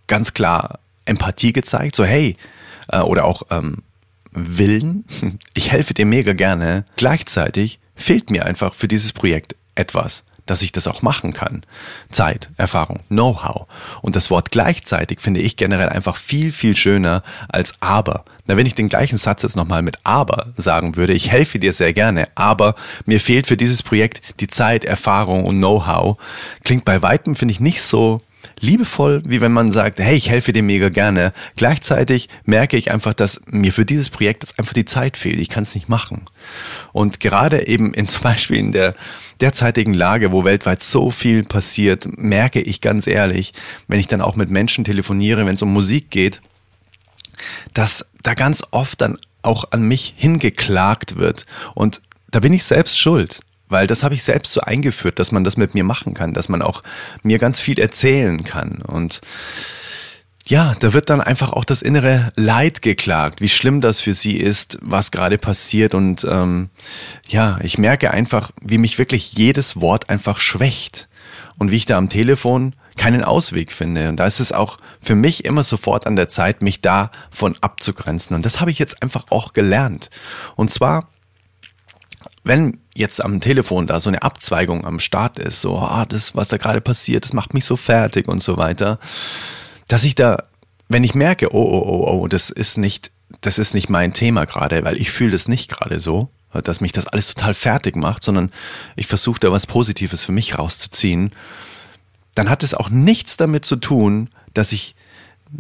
ganz 0.06 0.34
klar 0.34 0.80
Empathie 1.04 1.52
gezeigt, 1.52 1.96
so 1.96 2.04
hey, 2.04 2.36
äh, 2.88 3.00
oder 3.00 3.24
auch 3.24 3.42
ähm, 3.50 3.82
Willen, 4.32 5.04
ich 5.54 5.72
helfe 5.72 5.94
dir 5.94 6.06
mega 6.06 6.32
gerne. 6.32 6.84
Gleichzeitig 6.96 7.80
fehlt 7.96 8.30
mir 8.30 8.46
einfach 8.46 8.74
für 8.74 8.88
dieses 8.88 9.12
Projekt 9.12 9.56
etwas 9.74 10.24
dass 10.46 10.62
ich 10.62 10.72
das 10.72 10.86
auch 10.86 11.02
machen 11.02 11.32
kann. 11.32 11.62
Zeit, 12.10 12.50
Erfahrung, 12.56 13.00
Know-how. 13.08 13.66
Und 14.02 14.16
das 14.16 14.30
Wort 14.30 14.50
gleichzeitig 14.50 15.20
finde 15.20 15.40
ich 15.40 15.56
generell 15.56 15.88
einfach 15.88 16.16
viel, 16.16 16.52
viel 16.52 16.76
schöner 16.76 17.22
als 17.48 17.74
aber. 17.80 18.24
Na, 18.46 18.56
wenn 18.56 18.66
ich 18.66 18.74
den 18.74 18.88
gleichen 18.88 19.16
Satz 19.16 19.42
jetzt 19.42 19.56
nochmal 19.56 19.82
mit 19.82 19.98
aber 20.04 20.48
sagen 20.56 20.96
würde, 20.96 21.12
ich 21.12 21.30
helfe 21.30 21.58
dir 21.58 21.72
sehr 21.72 21.92
gerne, 21.92 22.28
aber 22.34 22.74
mir 23.06 23.20
fehlt 23.20 23.46
für 23.46 23.56
dieses 23.56 23.82
Projekt 23.82 24.40
die 24.40 24.48
Zeit, 24.48 24.84
Erfahrung 24.84 25.44
und 25.44 25.58
Know-how, 25.58 26.16
klingt 26.64 26.84
bei 26.84 27.02
weitem, 27.02 27.34
finde 27.34 27.52
ich, 27.52 27.60
nicht 27.60 27.82
so 27.82 28.22
liebevoll, 28.60 29.22
wie 29.26 29.40
wenn 29.40 29.52
man 29.52 29.72
sagt, 29.72 29.98
hey, 29.98 30.16
ich 30.16 30.28
helfe 30.28 30.52
dir 30.52 30.62
mega 30.62 30.88
gerne. 30.88 31.32
Gleichzeitig 31.56 32.28
merke 32.44 32.76
ich 32.76 32.90
einfach, 32.90 33.14
dass 33.14 33.40
mir 33.46 33.72
für 33.72 33.84
dieses 33.84 34.10
Projekt 34.10 34.42
jetzt 34.42 34.58
einfach 34.58 34.74
die 34.74 34.84
Zeit 34.84 35.16
fehlt. 35.16 35.38
Ich 35.38 35.48
kann 35.48 35.62
es 35.62 35.74
nicht 35.74 35.88
machen. 35.88 36.22
Und 36.92 37.20
gerade 37.20 37.66
eben 37.66 37.94
in 37.94 38.08
zum 38.08 38.22
Beispiel 38.22 38.58
in 38.58 38.72
der 38.72 38.94
derzeitigen 39.40 39.94
Lage, 39.94 40.32
wo 40.32 40.44
weltweit 40.44 40.82
so 40.82 41.10
viel 41.10 41.42
passiert, 41.42 42.06
merke 42.18 42.60
ich 42.60 42.80
ganz 42.80 43.06
ehrlich, 43.06 43.52
wenn 43.88 44.00
ich 44.00 44.08
dann 44.08 44.20
auch 44.20 44.36
mit 44.36 44.50
Menschen 44.50 44.84
telefoniere, 44.84 45.46
wenn 45.46 45.54
es 45.54 45.62
um 45.62 45.72
Musik 45.72 46.10
geht, 46.10 46.40
dass 47.72 48.06
da 48.22 48.34
ganz 48.34 48.62
oft 48.70 49.00
dann 49.00 49.18
auch 49.42 49.64
an 49.70 49.82
mich 49.82 50.14
hingeklagt 50.16 51.16
wird. 51.16 51.46
Und 51.74 52.02
da 52.30 52.40
bin 52.40 52.52
ich 52.52 52.64
selbst 52.64 53.00
schuld. 53.00 53.40
Weil 53.70 53.86
das 53.86 54.02
habe 54.02 54.14
ich 54.14 54.22
selbst 54.22 54.52
so 54.52 54.60
eingeführt, 54.60 55.18
dass 55.18 55.32
man 55.32 55.44
das 55.44 55.56
mit 55.56 55.74
mir 55.74 55.84
machen 55.84 56.12
kann, 56.12 56.34
dass 56.34 56.48
man 56.48 56.60
auch 56.60 56.82
mir 57.22 57.38
ganz 57.38 57.60
viel 57.60 57.80
erzählen 57.80 58.44
kann. 58.44 58.82
Und 58.82 59.20
ja, 60.46 60.74
da 60.80 60.92
wird 60.92 61.10
dann 61.10 61.20
einfach 61.20 61.52
auch 61.52 61.64
das 61.64 61.80
innere 61.80 62.32
Leid 62.34 62.82
geklagt, 62.82 63.40
wie 63.40 63.48
schlimm 63.48 63.80
das 63.80 64.00
für 64.00 64.12
sie 64.12 64.36
ist, 64.36 64.78
was 64.82 65.12
gerade 65.12 65.38
passiert. 65.38 65.94
Und 65.94 66.26
ähm, 66.28 66.70
ja, 67.28 67.58
ich 67.62 67.78
merke 67.78 68.10
einfach, 68.10 68.50
wie 68.60 68.78
mich 68.78 68.98
wirklich 68.98 69.32
jedes 69.34 69.80
Wort 69.80 70.10
einfach 70.10 70.38
schwächt. 70.38 71.08
Und 71.56 71.70
wie 71.70 71.76
ich 71.76 71.86
da 71.86 71.98
am 71.98 72.08
Telefon 72.08 72.74
keinen 72.96 73.22
Ausweg 73.22 73.70
finde. 73.70 74.08
Und 74.08 74.16
da 74.16 74.26
ist 74.26 74.40
es 74.40 74.50
auch 74.50 74.78
für 75.00 75.14
mich 75.14 75.44
immer 75.44 75.62
sofort 75.62 76.06
an 76.06 76.16
der 76.16 76.28
Zeit, 76.28 76.62
mich 76.62 76.80
davon 76.80 77.54
abzugrenzen. 77.60 78.34
Und 78.34 78.44
das 78.44 78.60
habe 78.60 78.70
ich 78.70 78.78
jetzt 78.78 79.02
einfach 79.02 79.26
auch 79.30 79.52
gelernt. 79.52 80.10
Und 80.56 80.70
zwar 80.70 81.10
wenn 82.44 82.78
jetzt 82.94 83.22
am 83.22 83.40
Telefon 83.40 83.86
da 83.86 84.00
so 84.00 84.08
eine 84.08 84.22
Abzweigung 84.22 84.84
am 84.84 84.98
Start 84.98 85.38
ist, 85.38 85.60
so, 85.60 85.78
ah, 85.78 86.06
das, 86.06 86.34
was 86.34 86.48
da 86.48 86.56
gerade 86.56 86.80
passiert, 86.80 87.24
das 87.24 87.32
macht 87.32 87.54
mich 87.54 87.64
so 87.64 87.76
fertig 87.76 88.28
und 88.28 88.42
so 88.42 88.56
weiter, 88.56 88.98
dass 89.88 90.04
ich 90.04 90.14
da, 90.14 90.44
wenn 90.88 91.04
ich 91.04 91.14
merke, 91.14 91.54
oh, 91.54 91.62
oh, 91.62 91.82
oh, 91.86 92.20
oh, 92.22 92.28
das 92.28 92.50
ist 92.50 92.78
nicht, 92.78 93.10
das 93.42 93.58
ist 93.58 93.74
nicht 93.74 93.90
mein 93.90 94.12
Thema 94.12 94.46
gerade, 94.46 94.84
weil 94.84 94.96
ich 94.96 95.10
fühle 95.10 95.32
das 95.32 95.48
nicht 95.48 95.70
gerade 95.70 96.00
so, 96.00 96.30
dass 96.52 96.80
mich 96.80 96.92
das 96.92 97.06
alles 97.06 97.34
total 97.34 97.54
fertig 97.54 97.96
macht, 97.96 98.22
sondern 98.22 98.50
ich 98.96 99.06
versuche 99.06 99.40
da 99.40 99.52
was 99.52 99.66
Positives 99.66 100.24
für 100.24 100.32
mich 100.32 100.58
rauszuziehen, 100.58 101.30
dann 102.34 102.48
hat 102.48 102.62
es 102.62 102.74
auch 102.74 102.90
nichts 102.90 103.36
damit 103.36 103.64
zu 103.64 103.76
tun, 103.76 104.30
dass 104.54 104.72
ich 104.72 104.94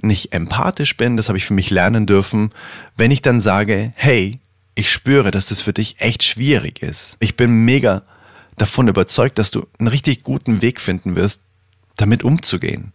nicht 0.02 0.32
empathisch 0.32 0.96
bin, 0.96 1.16
das 1.16 1.28
habe 1.28 1.38
ich 1.38 1.46
für 1.46 1.54
mich 1.54 1.70
lernen 1.70 2.06
dürfen, 2.06 2.50
wenn 2.96 3.10
ich 3.10 3.22
dann 3.22 3.40
sage, 3.40 3.92
hey, 3.96 4.40
ich 4.80 4.90
spüre, 4.90 5.30
dass 5.30 5.48
das 5.48 5.60
für 5.60 5.74
dich 5.74 6.00
echt 6.00 6.22
schwierig 6.24 6.82
ist. 6.82 7.16
Ich 7.20 7.36
bin 7.36 7.64
mega 7.64 8.02
davon 8.56 8.88
überzeugt, 8.88 9.38
dass 9.38 9.50
du 9.50 9.66
einen 9.78 9.88
richtig 9.88 10.22
guten 10.22 10.62
Weg 10.62 10.80
finden 10.80 11.16
wirst, 11.16 11.42
damit 11.96 12.24
umzugehen. 12.24 12.92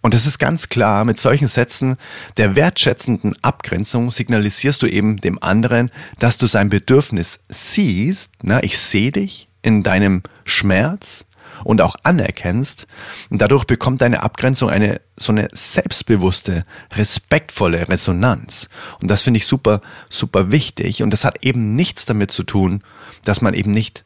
Und 0.00 0.14
es 0.14 0.24
ist 0.24 0.38
ganz 0.38 0.68
klar, 0.68 1.04
mit 1.04 1.18
solchen 1.18 1.48
Sätzen 1.48 1.96
der 2.38 2.56
wertschätzenden 2.56 3.36
Abgrenzung 3.42 4.10
signalisierst 4.10 4.82
du 4.82 4.86
eben 4.86 5.18
dem 5.18 5.42
anderen, 5.42 5.90
dass 6.18 6.38
du 6.38 6.46
sein 6.46 6.70
Bedürfnis 6.70 7.40
siehst, 7.48 8.30
na, 8.42 8.62
ich 8.62 8.78
sehe 8.78 9.12
dich 9.12 9.48
in 9.62 9.82
deinem 9.82 10.22
Schmerz 10.44 11.26
und 11.64 11.80
auch 11.80 11.96
anerkennst. 12.02 12.86
Und 13.30 13.40
dadurch 13.42 13.64
bekommt 13.64 14.00
deine 14.00 14.22
Abgrenzung 14.22 14.70
eine 14.70 15.00
so 15.18 15.32
eine 15.32 15.48
selbstbewusste, 15.52 16.64
respektvolle 16.92 17.88
Resonanz. 17.88 18.68
Und 19.00 19.10
das 19.10 19.22
finde 19.22 19.38
ich 19.38 19.46
super, 19.46 19.80
super 20.10 20.50
wichtig. 20.50 21.02
Und 21.02 21.10
das 21.10 21.24
hat 21.24 21.44
eben 21.44 21.74
nichts 21.74 22.04
damit 22.04 22.30
zu 22.30 22.42
tun, 22.42 22.82
dass 23.24 23.40
man 23.40 23.54
eben 23.54 23.70
nicht 23.70 24.04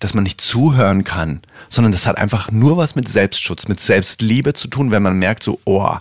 dass 0.00 0.14
man 0.14 0.22
nicht 0.22 0.40
zuhören 0.40 1.02
kann, 1.02 1.40
sondern 1.68 1.90
das 1.90 2.06
hat 2.06 2.18
einfach 2.18 2.52
nur 2.52 2.76
was 2.76 2.94
mit 2.94 3.08
Selbstschutz, 3.08 3.66
mit 3.66 3.80
Selbstliebe 3.80 4.54
zu 4.54 4.68
tun, 4.68 4.92
wenn 4.92 5.02
man 5.02 5.18
merkt 5.18 5.42
so, 5.42 5.58
oh, 5.64 5.96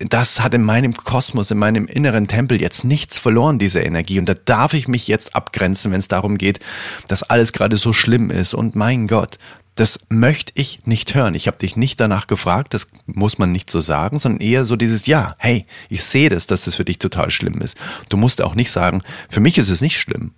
das 0.00 0.40
hat 0.40 0.54
in 0.54 0.62
meinem 0.62 0.94
Kosmos, 0.94 1.50
in 1.50 1.58
meinem 1.58 1.86
inneren 1.86 2.28
Tempel 2.28 2.60
jetzt 2.60 2.84
nichts 2.84 3.18
verloren, 3.18 3.58
diese 3.58 3.80
Energie. 3.80 4.18
Und 4.18 4.28
da 4.28 4.34
darf 4.34 4.74
ich 4.74 4.86
mich 4.86 5.08
jetzt 5.08 5.34
abgrenzen, 5.34 5.90
wenn 5.90 5.98
es 5.98 6.08
darum 6.08 6.38
geht, 6.38 6.60
dass 7.08 7.24
alles 7.24 7.52
gerade 7.52 7.76
so 7.76 7.92
schlimm 7.92 8.30
ist. 8.30 8.54
Und 8.54 8.76
mein 8.76 9.08
Gott, 9.08 9.38
das 9.78 10.00
möchte 10.08 10.52
ich 10.56 10.80
nicht 10.86 11.14
hören. 11.14 11.36
Ich 11.36 11.46
habe 11.46 11.58
dich 11.58 11.76
nicht 11.76 12.00
danach 12.00 12.26
gefragt, 12.26 12.74
das 12.74 12.88
muss 13.06 13.38
man 13.38 13.52
nicht 13.52 13.70
so 13.70 13.78
sagen, 13.78 14.18
sondern 14.18 14.40
eher 14.40 14.64
so 14.64 14.74
dieses 14.74 15.06
Ja, 15.06 15.36
hey, 15.38 15.66
ich 15.88 16.02
sehe 16.02 16.28
das, 16.28 16.48
dass 16.48 16.64
das 16.64 16.74
für 16.74 16.84
dich 16.84 16.98
total 16.98 17.30
schlimm 17.30 17.60
ist. 17.60 17.76
Du 18.08 18.16
musst 18.16 18.42
auch 18.42 18.56
nicht 18.56 18.72
sagen, 18.72 19.02
für 19.28 19.38
mich 19.38 19.56
ist 19.56 19.68
es 19.68 19.80
nicht 19.80 20.00
schlimm. 20.00 20.32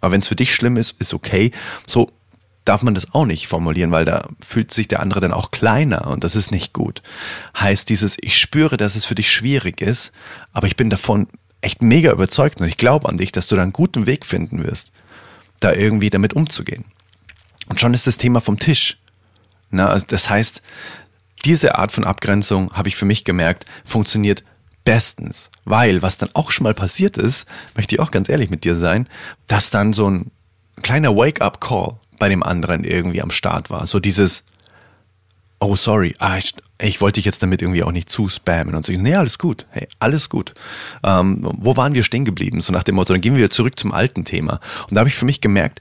Aber 0.00 0.12
wenn 0.12 0.20
es 0.20 0.28
für 0.28 0.36
dich 0.36 0.54
schlimm 0.54 0.78
ist, 0.78 0.96
ist 0.98 1.12
okay. 1.12 1.50
So 1.86 2.10
darf 2.64 2.82
man 2.82 2.94
das 2.94 3.12
auch 3.12 3.26
nicht 3.26 3.48
formulieren, 3.48 3.90
weil 3.90 4.06
da 4.06 4.28
fühlt 4.40 4.72
sich 4.72 4.88
der 4.88 5.00
andere 5.00 5.20
dann 5.20 5.32
auch 5.34 5.50
kleiner 5.50 6.06
und 6.06 6.24
das 6.24 6.34
ist 6.34 6.50
nicht 6.50 6.72
gut. 6.72 7.02
Heißt 7.58 7.90
dieses, 7.90 8.16
ich 8.20 8.38
spüre, 8.38 8.78
dass 8.78 8.96
es 8.96 9.04
für 9.04 9.14
dich 9.14 9.30
schwierig 9.30 9.82
ist, 9.82 10.12
aber 10.52 10.68
ich 10.68 10.76
bin 10.76 10.88
davon 10.88 11.28
echt 11.60 11.82
mega 11.82 12.10
überzeugt 12.10 12.62
und 12.62 12.66
ich 12.66 12.78
glaube 12.78 13.10
an 13.10 13.18
dich, 13.18 13.30
dass 13.30 13.48
du 13.48 13.56
da 13.56 13.62
einen 13.62 13.72
guten 13.72 14.06
Weg 14.06 14.24
finden 14.24 14.64
wirst, 14.64 14.90
da 15.60 15.72
irgendwie 15.72 16.08
damit 16.08 16.32
umzugehen. 16.32 16.86
Und 17.68 17.80
schon 17.80 17.94
ist 17.94 18.06
das 18.06 18.16
Thema 18.16 18.40
vom 18.40 18.58
Tisch. 18.58 18.98
Na, 19.70 19.88
also 19.88 20.06
das 20.08 20.30
heißt, 20.30 20.62
diese 21.44 21.76
Art 21.76 21.92
von 21.92 22.04
Abgrenzung, 22.04 22.72
habe 22.72 22.88
ich 22.88 22.96
für 22.96 23.04
mich 23.04 23.24
gemerkt, 23.24 23.64
funktioniert 23.84 24.44
bestens. 24.84 25.50
Weil, 25.64 26.02
was 26.02 26.18
dann 26.18 26.30
auch 26.32 26.50
schon 26.50 26.64
mal 26.64 26.74
passiert 26.74 27.16
ist, 27.16 27.46
möchte 27.74 27.94
ich 27.94 28.00
auch 28.00 28.10
ganz 28.10 28.28
ehrlich 28.28 28.50
mit 28.50 28.64
dir 28.64 28.74
sein, 28.74 29.08
dass 29.46 29.70
dann 29.70 29.92
so 29.92 30.08
ein 30.08 30.30
kleiner 30.82 31.16
Wake-up-Call 31.16 31.98
bei 32.18 32.28
dem 32.28 32.42
anderen 32.42 32.84
irgendwie 32.84 33.22
am 33.22 33.30
Start 33.30 33.70
war. 33.70 33.86
So 33.86 34.00
dieses, 34.00 34.44
oh 35.60 35.76
sorry, 35.76 36.14
ah, 36.18 36.36
ich, 36.36 36.54
ich 36.80 37.00
wollte 37.00 37.16
dich 37.16 37.24
jetzt 37.24 37.42
damit 37.42 37.62
irgendwie 37.62 37.82
auch 37.82 37.92
nicht 37.92 38.10
zu 38.10 38.28
spammen 38.28 38.74
und 38.74 38.86
so. 38.86 38.92
Nee, 38.92 39.14
alles 39.14 39.38
gut, 39.38 39.66
hey, 39.70 39.88
alles 39.98 40.28
gut. 40.28 40.54
Ähm, 41.04 41.48
wo 41.58 41.76
waren 41.76 41.94
wir 41.94 42.02
stehen 42.02 42.24
geblieben? 42.24 42.60
So 42.60 42.72
nach 42.72 42.82
dem 42.82 42.94
Motto, 42.94 43.12
dann 43.12 43.20
gehen 43.20 43.34
wir 43.34 43.38
wieder 43.38 43.50
zurück 43.50 43.78
zum 43.78 43.92
alten 43.92 44.24
Thema. 44.24 44.60
Und 44.88 44.94
da 44.94 45.00
habe 45.00 45.08
ich 45.08 45.16
für 45.16 45.24
mich 45.24 45.40
gemerkt, 45.40 45.80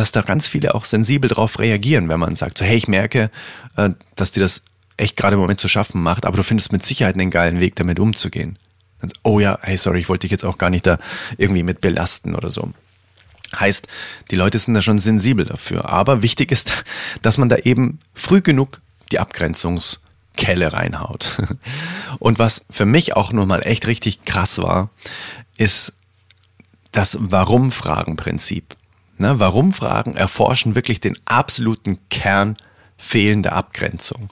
dass 0.00 0.12
da 0.12 0.22
ganz 0.22 0.46
viele 0.46 0.74
auch 0.74 0.86
sensibel 0.86 1.28
darauf 1.28 1.58
reagieren, 1.58 2.08
wenn 2.08 2.18
man 2.18 2.34
sagt, 2.34 2.56
so 2.56 2.64
hey, 2.64 2.78
ich 2.78 2.88
merke, 2.88 3.30
äh, 3.76 3.90
dass 4.16 4.32
dir 4.32 4.40
das 4.40 4.62
echt 4.96 5.14
gerade 5.14 5.34
im 5.34 5.40
Moment 5.40 5.60
zu 5.60 5.68
schaffen 5.68 6.02
macht, 6.02 6.24
aber 6.24 6.38
du 6.38 6.42
findest 6.42 6.72
mit 6.72 6.84
Sicherheit 6.84 7.16
einen 7.16 7.30
geilen 7.30 7.60
Weg, 7.60 7.76
damit 7.76 8.00
umzugehen. 8.00 8.58
Und, 9.02 9.12
oh 9.24 9.40
ja, 9.40 9.58
hey, 9.60 9.76
sorry, 9.76 9.98
ich 9.98 10.08
wollte 10.08 10.22
dich 10.22 10.30
jetzt 10.30 10.44
auch 10.44 10.56
gar 10.56 10.70
nicht 10.70 10.86
da 10.86 10.98
irgendwie 11.36 11.62
mit 11.62 11.82
belasten 11.82 12.34
oder 12.34 12.48
so. 12.48 12.72
Heißt, 13.58 13.88
die 14.30 14.36
Leute 14.36 14.58
sind 14.58 14.72
da 14.72 14.80
schon 14.80 14.98
sensibel 14.98 15.44
dafür. 15.44 15.86
Aber 15.90 16.22
wichtig 16.22 16.50
ist, 16.50 16.84
dass 17.22 17.36
man 17.36 17.50
da 17.50 17.56
eben 17.56 17.98
früh 18.14 18.40
genug 18.40 18.80
die 19.12 19.18
Abgrenzungskelle 19.18 20.72
reinhaut. 20.72 21.42
Und 22.18 22.38
was 22.38 22.64
für 22.70 22.86
mich 22.86 23.16
auch 23.16 23.32
nochmal 23.32 23.66
echt 23.66 23.86
richtig 23.86 24.24
krass 24.24 24.56
war, 24.56 24.88
ist 25.58 25.92
das 26.90 27.18
Warum-Fragen-Prinzip. 27.20 28.76
Ne, 29.20 29.38
Warum-Fragen 29.38 30.16
erforschen 30.16 30.74
wirklich 30.74 30.98
den 30.98 31.18
absoluten 31.26 31.98
Kern 32.08 32.56
fehlender 32.96 33.52
Abgrenzung. 33.52 34.30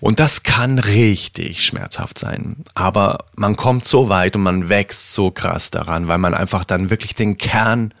Und 0.00 0.18
das 0.18 0.42
kann 0.42 0.80
richtig 0.80 1.64
schmerzhaft 1.64 2.18
sein. 2.18 2.64
Aber 2.74 3.26
man 3.36 3.54
kommt 3.54 3.84
so 3.84 4.08
weit 4.08 4.34
und 4.34 4.42
man 4.42 4.68
wächst 4.68 5.14
so 5.14 5.30
krass 5.30 5.70
daran, 5.70 6.08
weil 6.08 6.18
man 6.18 6.34
einfach 6.34 6.64
dann 6.64 6.90
wirklich 6.90 7.14
den 7.14 7.38
Kern 7.38 7.94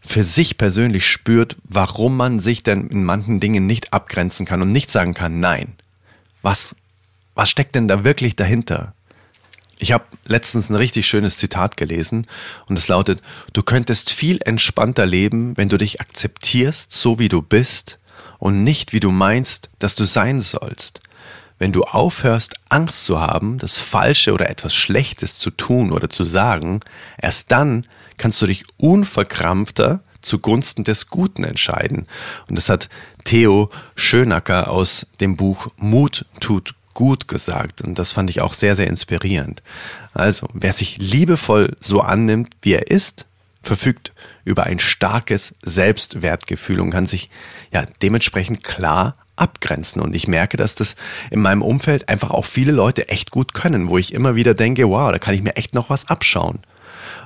für 0.00 0.22
sich 0.22 0.56
persönlich 0.56 1.04
spürt, 1.04 1.56
warum 1.64 2.16
man 2.16 2.38
sich 2.38 2.62
denn 2.62 2.86
in 2.86 3.02
manchen 3.02 3.40
Dingen 3.40 3.66
nicht 3.66 3.92
abgrenzen 3.92 4.46
kann 4.46 4.62
und 4.62 4.70
nicht 4.70 4.88
sagen 4.88 5.14
kann, 5.14 5.40
nein. 5.40 5.74
Was, 6.42 6.76
was 7.34 7.50
steckt 7.50 7.74
denn 7.74 7.88
da 7.88 8.04
wirklich 8.04 8.36
dahinter? 8.36 8.93
Ich 9.78 9.92
habe 9.92 10.04
letztens 10.24 10.70
ein 10.70 10.76
richtig 10.76 11.06
schönes 11.06 11.38
Zitat 11.38 11.76
gelesen 11.76 12.26
und 12.68 12.78
es 12.78 12.88
lautet, 12.88 13.20
du 13.52 13.62
könntest 13.62 14.10
viel 14.10 14.38
entspannter 14.44 15.06
leben, 15.06 15.56
wenn 15.56 15.68
du 15.68 15.78
dich 15.78 16.00
akzeptierst, 16.00 16.92
so 16.92 17.18
wie 17.18 17.28
du 17.28 17.42
bist 17.42 17.98
und 18.38 18.62
nicht 18.62 18.92
wie 18.92 19.00
du 19.00 19.10
meinst, 19.10 19.70
dass 19.78 19.96
du 19.96 20.04
sein 20.04 20.40
sollst. 20.40 21.00
Wenn 21.58 21.72
du 21.72 21.84
aufhörst, 21.84 22.54
Angst 22.68 23.04
zu 23.04 23.20
haben, 23.20 23.58
das 23.58 23.78
Falsche 23.78 24.32
oder 24.32 24.50
etwas 24.50 24.74
Schlechtes 24.74 25.38
zu 25.38 25.50
tun 25.50 25.92
oder 25.92 26.10
zu 26.10 26.24
sagen, 26.24 26.80
erst 27.18 27.50
dann 27.52 27.86
kannst 28.16 28.42
du 28.42 28.46
dich 28.46 28.64
unverkrampfter 28.76 30.02
zugunsten 30.20 30.84
des 30.84 31.08
Guten 31.08 31.44
entscheiden. 31.44 32.06
Und 32.48 32.56
das 32.56 32.68
hat 32.68 32.88
Theo 33.24 33.70
Schönacker 33.94 34.70
aus 34.70 35.06
dem 35.20 35.36
Buch 35.36 35.68
Mut 35.76 36.24
tut 36.40 36.74
gut 36.94 37.28
gesagt. 37.28 37.82
Und 37.82 37.98
das 37.98 38.12
fand 38.12 38.30
ich 38.30 38.40
auch 38.40 38.54
sehr, 38.54 38.76
sehr 38.76 38.86
inspirierend. 38.86 39.62
Also, 40.12 40.46
wer 40.52 40.72
sich 40.72 40.98
liebevoll 40.98 41.76
so 41.80 42.00
annimmt, 42.00 42.50
wie 42.62 42.74
er 42.74 42.90
ist, 42.90 43.26
verfügt 43.62 44.12
über 44.44 44.64
ein 44.64 44.78
starkes 44.78 45.54
Selbstwertgefühl 45.62 46.80
und 46.80 46.90
kann 46.90 47.06
sich 47.06 47.30
ja 47.72 47.84
dementsprechend 48.02 48.62
klar 48.62 49.16
abgrenzen. 49.36 50.00
Und 50.00 50.14
ich 50.14 50.28
merke, 50.28 50.56
dass 50.56 50.74
das 50.74 50.96
in 51.30 51.40
meinem 51.40 51.62
Umfeld 51.62 52.08
einfach 52.08 52.30
auch 52.30 52.44
viele 52.44 52.72
Leute 52.72 53.08
echt 53.08 53.30
gut 53.30 53.54
können, 53.54 53.88
wo 53.88 53.98
ich 53.98 54.12
immer 54.12 54.36
wieder 54.36 54.54
denke, 54.54 54.88
wow, 54.88 55.10
da 55.10 55.18
kann 55.18 55.34
ich 55.34 55.42
mir 55.42 55.56
echt 55.56 55.74
noch 55.74 55.90
was 55.90 56.08
abschauen. 56.08 56.60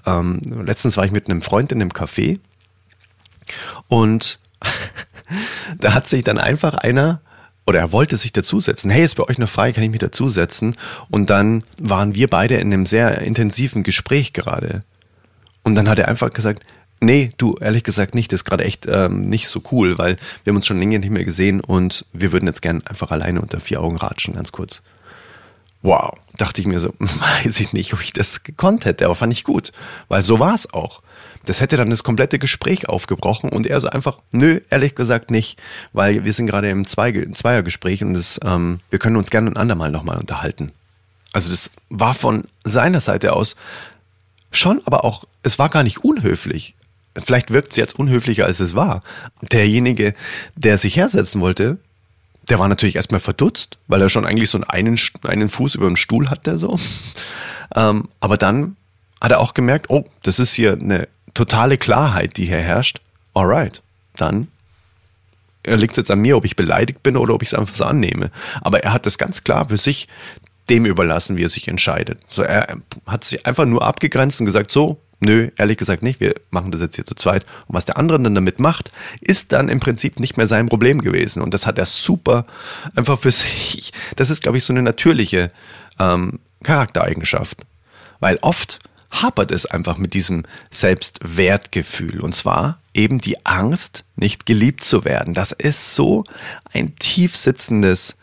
Ähm, 0.07 0.41
letztens 0.65 0.97
war 0.97 1.05
ich 1.05 1.13
mit 1.13 1.29
einem 1.29 1.43
Freund 1.43 1.73
in 1.73 1.83
einem 1.83 1.91
Café 1.91 2.41
und 3.89 4.39
da 5.79 5.93
hat 5.93 6.07
sich 6.07 6.23
dann 6.23 6.39
einfach 6.39 6.75
einer 6.75 7.21
oder 7.69 7.81
er 7.81 7.93
wollte 7.93 8.17
sich 8.17 8.33
dazusetzen. 8.33 8.91
Hey, 8.91 9.05
ist 9.05 9.17
bei 9.17 9.25
euch 9.25 9.37
noch 9.37 9.49
frei, 9.51 9.73
kann 9.73 9.85
ich 9.85 9.91
mich 9.91 10.01
dazusetzen? 10.01 10.75
Und 11.11 11.29
dann 11.29 11.65
waren 11.79 12.15
wir 12.15 12.27
beide 12.27 12.57
in 12.57 12.73
einem 12.73 12.87
sehr 12.87 13.21
intensiven 13.21 13.83
Gespräch 13.83 14.33
gerade. 14.33 14.85
Und 15.65 15.75
dann 15.75 15.87
hat 15.87 15.99
er 15.99 16.09
einfach 16.09 16.31
gesagt, 16.31 16.65
nee, 17.01 17.29
du, 17.37 17.57
ehrlich 17.61 17.85
gesagt 17.85 18.15
nicht, 18.15 18.33
das 18.33 18.41
ist 18.41 18.45
gerade 18.47 18.65
echt 18.65 18.87
ähm, 18.89 19.29
nicht 19.29 19.49
so 19.49 19.61
cool, 19.71 19.99
weil 19.99 20.17
wir 20.45 20.51
haben 20.51 20.57
uns 20.57 20.67
schon 20.67 20.79
länger 20.79 20.99
nicht 20.99 21.11
mehr 21.11 21.27
gesehen 21.27 21.61
und 21.61 22.07
wir 22.15 22.33
würden 22.33 22.47
jetzt 22.47 22.63
gern 22.63 22.83
einfach 22.87 23.11
alleine 23.11 23.43
unter 23.43 23.61
vier 23.61 23.83
Augen 23.83 23.99
ratschen, 23.99 24.35
ganz 24.35 24.51
kurz. 24.51 24.81
Wow, 25.83 26.15
dachte 26.39 26.63
ich 26.63 26.67
mir 26.67 26.81
so, 26.81 26.95
weiß 26.99 27.61
ich 27.61 27.75
nicht, 27.75 27.93
ob 27.93 28.01
ich 28.01 28.15
das 28.15 28.45
gekonnt 28.45 28.87
hätte, 28.87 29.05
aber 29.05 29.15
fand 29.15 29.35
ich 29.35 29.45
gut, 29.45 29.73
weil 30.09 30.23
so 30.23 30.39
war 30.39 30.55
es 30.55 30.73
auch. 30.73 31.03
Das 31.49 31.63
hätte 31.63 31.79
dann 31.79 31.89
das 31.89 32.03
komplette 32.03 32.39
Gespräch 32.39 32.91
aufgebrochen 32.91 33.49
und 33.49 33.67
er 33.67 33.81
so 33.81 33.89
einfach, 33.89 34.19
nö, 34.33 34.61
ehrlich 34.69 34.95
gesagt 34.95 35.31
nicht, 35.31 35.59
weil 35.95 36.25
wir 36.25 36.35
sind 36.35 36.47
gerade 36.47 36.69
im 36.69 36.87
Zweiergespräch 36.87 38.05
und 38.05 38.13
das, 38.13 38.39
ähm, 38.45 38.81
wir 38.91 38.99
können 38.99 39.17
uns 39.17 39.31
gerne 39.31 39.51
ein 39.51 39.57
andermal 39.57 39.91
nochmal 39.91 40.19
unterhalten. 40.19 40.73
Also 41.33 41.49
das 41.49 41.71
war 41.89 42.13
von 42.13 42.45
seiner 42.65 43.01
Seite 43.01 43.33
aus 43.33 43.57
Schon, 44.51 44.81
aber 44.85 45.05
auch, 45.05 45.25
es 45.43 45.59
war 45.59 45.69
gar 45.69 45.83
nicht 45.83 46.05
unhöflich. 46.05 46.75
Vielleicht 47.17 47.51
wirkt 47.51 47.71
es 47.71 47.77
jetzt 47.77 47.99
unhöflicher, 47.99 48.45
als 48.45 48.61
es 48.61 48.75
war. 48.75 49.03
Derjenige, 49.41 50.15
der 50.55 50.79
sich 50.79 50.97
hersetzen 50.97 51.41
wollte, 51.41 51.79
der 52.49 52.59
war 52.59 52.69
natürlich 52.69 52.97
erstmal 52.97 53.21
verdutzt, 53.21 53.79
weil 53.89 54.01
er 54.01 54.09
schon 54.09 54.27
eigentlich 54.27 54.51
so 54.51 54.61
einen, 54.69 54.99
einen 55.23 55.49
Fuß 55.49 55.75
über 55.75 55.87
dem 55.87 55.97
Stuhl 55.97 56.29
hatte, 56.29 56.59
so. 56.59 56.79
Ähm, 57.75 58.09
aber 58.21 58.37
dann 58.37 58.77
hat 59.21 59.33
er 59.33 59.41
auch 59.41 59.53
gemerkt, 59.53 59.91
oh, 59.91 60.05
das 60.23 60.39
ist 60.39 60.55
hier 60.55 60.73
eine 60.73 61.09
totale 61.35 61.79
Klarheit, 61.79 62.37
die 62.37 62.47
hier 62.47 62.61
herrscht. 62.61 63.01
Alright, 63.35 63.83
dann 64.17 64.49
liegt 65.65 65.93
es 65.93 65.99
jetzt 65.99 66.11
an 66.11 66.21
mir, 66.21 66.37
ob 66.37 66.45
ich 66.45 66.57
beleidigt 66.57 67.03
bin 67.03 67.17
oder 67.17 67.35
ob 67.35 67.43
ich 67.43 67.49
es 67.49 67.55
einfach 67.55 67.75
so 67.75 67.85
annehme. 67.85 68.31
Aber 68.63 68.83
er 68.83 68.93
hat 68.93 69.07
das 69.07 69.19
ganz 69.19 69.45
klar 69.45 69.69
für 69.69 69.77
sich 69.77 70.09
dem 70.71 70.87
überlassen, 70.87 71.37
wie 71.37 71.45
er 71.45 71.49
sich 71.49 71.69
entscheidet. 71.69 72.21
So, 72.27 72.43
er 72.43 72.79
hat 73.07 73.25
sich 73.25 73.47
einfach 73.47 73.65
nur 73.65 73.83
abgegrenzt 73.83 74.41
und 74.41 74.47
gesagt, 74.47 74.71
so, 74.71 75.01
nö, 75.21 75.49
ehrlich 75.57 75.79
gesagt 75.79 76.03
nicht, 76.03 76.21
wir 76.21 76.35
machen 76.51 76.71
das 76.71 76.81
jetzt 76.81 76.97
hier 76.97 77.05
zu 77.05 77.15
zweit. 77.15 77.45
Und 77.67 77.75
was 77.75 77.87
der 77.87 77.97
andere 77.97 78.21
dann 78.21 78.35
damit 78.35 78.61
macht, 78.61 78.93
ist 79.21 79.53
dann 79.53 79.69
im 79.69 79.81
Prinzip 79.81 80.21
nicht 80.21 80.37
mehr 80.37 80.47
sein 80.47 80.69
Problem 80.69 81.01
gewesen. 81.01 81.43
Und 81.43 81.55
das 81.55 81.67
hat 81.67 81.79
er 81.79 81.87
super 81.87 82.47
einfach 82.95 83.19
für 83.19 83.31
sich. 83.33 83.93
Das 84.17 84.31
ist, 84.31 84.43
glaube 84.43 84.59
ich, 84.59 84.65
so 84.65 84.73
eine 84.73 84.83
natürliche 84.83 85.51
ähm, 85.99 86.41
Charaktereigenschaft. 86.63 87.65
Weil 88.21 88.39
oft 88.43 88.79
hapert 89.11 89.51
es 89.51 89.67
einfach 89.67 89.97
mit 89.97 90.15
diesem 90.15 90.45
Selbstwertgefühl. 90.71 92.21
Und 92.21 92.35
zwar 92.35 92.81
eben 92.95 93.21
die 93.21 93.45
Angst, 93.47 94.05
nicht 94.17 94.47
geliebt 94.47 94.83
zu 94.85 95.05
werden. 95.05 95.35
Das 95.35 95.53
ist 95.53 95.95
so 95.95 96.25
ein 96.73 96.97
tief 96.97 97.37
sitzendes, 97.37 98.17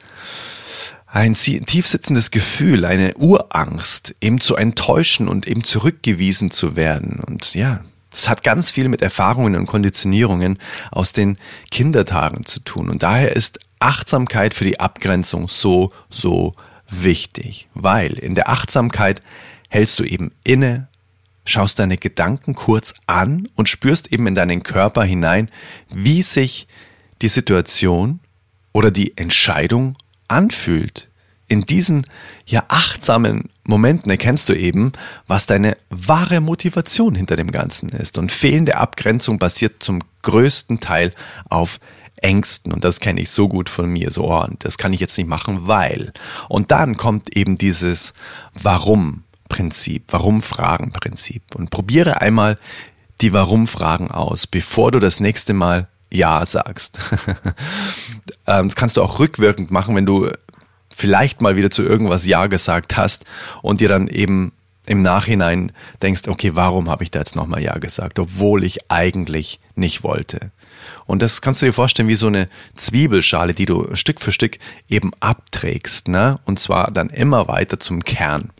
ein 1.08 1.34
tief 1.34 1.88
sitzendes 1.88 2.30
Gefühl, 2.30 2.86
eine 2.86 3.16
Urangst, 3.16 4.16
eben 4.22 4.42
zu 4.42 4.56
enttäuschen 4.56 5.28
und 5.28 5.48
eben 5.48 5.64
zurückgewiesen 5.64 6.52
zu 6.52 6.76
werden. 6.76 7.20
Und 7.20 7.56
ja, 7.56 7.84
das 8.12 8.30
hat 8.30 8.44
ganz 8.44 8.72
viel 8.72 8.90
mit 8.90 9.02
Erfahrungen 9.02 9.56
und 9.56 9.66
Konditionierungen 9.66 10.60
aus 10.92 11.14
den 11.14 11.38
Kindertagen 11.72 12.46
zu 12.46 12.60
tun. 12.60 12.90
Und 12.90 13.04
daher 13.04 13.36
ist 13.36 13.60
Achtsamkeit 13.80 14.54
für 14.54 14.64
die 14.64 14.80
Abgrenzung 14.80 15.48
so, 15.48 15.92
so 16.10 16.54
wichtig, 16.90 17.68
weil 17.74 18.14
in 18.14 18.36
der 18.36 18.50
Achtsamkeit 18.50 19.22
hältst 19.76 20.00
du 20.00 20.06
eben 20.06 20.32
inne, 20.46 20.88
schaust 21.44 21.80
deine 21.80 21.98
Gedanken 21.98 22.56
kurz 22.56 22.94
an 23.08 23.50
und 23.56 23.68
spürst 23.68 24.10
eben 24.14 24.26
in 24.26 24.34
deinen 24.34 24.64
Körper 24.64 25.04
hinein, 25.04 25.52
wie 25.94 26.22
sich 26.22 26.68
die 27.22 27.28
Situation 27.28 28.22
oder 28.72 28.90
die 28.90 29.18
Entscheidung 29.18 29.98
anfühlt. 30.30 31.10
In 31.50 31.66
diesen 31.66 32.08
ja 32.46 32.64
achtsamen 32.70 33.50
Momenten 33.66 34.10
erkennst 34.10 34.48
du 34.48 34.54
eben, 34.54 34.94
was 35.28 35.46
deine 35.46 35.76
wahre 35.90 36.40
Motivation 36.40 37.14
hinter 37.14 37.36
dem 37.36 37.52
Ganzen 37.52 37.90
ist. 37.90 38.18
Und 38.18 38.32
fehlende 38.32 38.78
Abgrenzung 38.78 39.40
basiert 39.40 39.84
zum 39.84 40.02
größten 40.22 40.80
Teil 40.80 41.12
auf 41.50 41.82
Ängsten. 42.16 42.72
Und 42.72 42.86
das 42.86 43.02
kenne 43.02 43.20
ich 43.20 43.30
so 43.30 43.50
gut 43.50 43.68
von 43.68 43.90
mir. 43.90 44.10
So, 44.10 44.32
oh, 44.32 44.48
das 44.60 44.78
kann 44.78 44.94
ich 44.94 45.02
jetzt 45.02 45.18
nicht 45.18 45.28
machen, 45.28 45.68
weil. 45.68 46.14
Und 46.48 46.72
dann 46.72 46.96
kommt 46.96 47.36
eben 47.36 47.58
dieses 47.58 48.14
Warum. 48.54 49.25
Prinzip, 49.50 50.04
Warum-Fragen-Prinzip. 50.12 51.56
Und 51.56 51.70
probiere 51.70 52.22
einmal 52.22 52.58
die 53.22 53.34
Warum-Fragen 53.34 54.12
aus, 54.12 54.48
bevor 54.48 54.92
du 54.92 55.00
das 55.00 55.20
nächste 55.20 55.54
Mal 55.54 55.88
Ja 56.12 56.46
sagst. 56.46 57.00
Ähm, 58.48 58.68
das 58.68 58.76
kannst 58.76 58.96
du 58.96 59.02
auch 59.02 59.18
rückwirkend 59.18 59.72
machen, 59.72 59.96
wenn 59.96 60.06
du 60.06 60.30
vielleicht 60.96 61.42
mal 61.42 61.56
wieder 61.56 61.72
zu 61.72 61.82
irgendwas 61.82 62.28
Ja 62.28 62.46
gesagt 62.46 62.96
hast 62.96 63.26
und 63.64 63.82
dir 63.82 63.90
dann 63.90 64.08
eben 64.08 64.52
im 64.86 65.02
Nachhinein 65.02 65.72
denkst, 66.02 66.28
okay, 66.28 66.52
warum 66.54 66.90
habe 66.90 67.04
ich 67.04 67.12
da 67.12 67.20
jetzt 67.20 67.36
nochmal 67.36 67.64
Ja 67.64 67.78
gesagt, 67.78 68.20
obwohl 68.20 68.64
ich 68.64 68.92
eigentlich 68.92 69.60
nicht 69.76 70.04
wollte. 70.04 70.52
Und 71.06 71.22
das 71.22 71.42
kannst 71.42 71.62
du 71.62 71.66
dir 71.66 71.74
vorstellen 71.74 72.08
wie 72.08 72.16
so 72.16 72.28
eine 72.28 72.48
Zwiebelschale, 72.76 73.54
die 73.54 73.66
du 73.66 73.96
Stück 73.96 74.22
für 74.22 74.32
Stück 74.32 74.60
eben 74.90 75.12
abträgst, 75.20 76.08
ne? 76.08 76.40
Und 76.46 76.60
zwar 76.60 76.92
dann 76.92 77.10
immer 77.10 77.48
weiter 77.48 77.80
zum 77.80 78.04
Kern. 78.04 78.52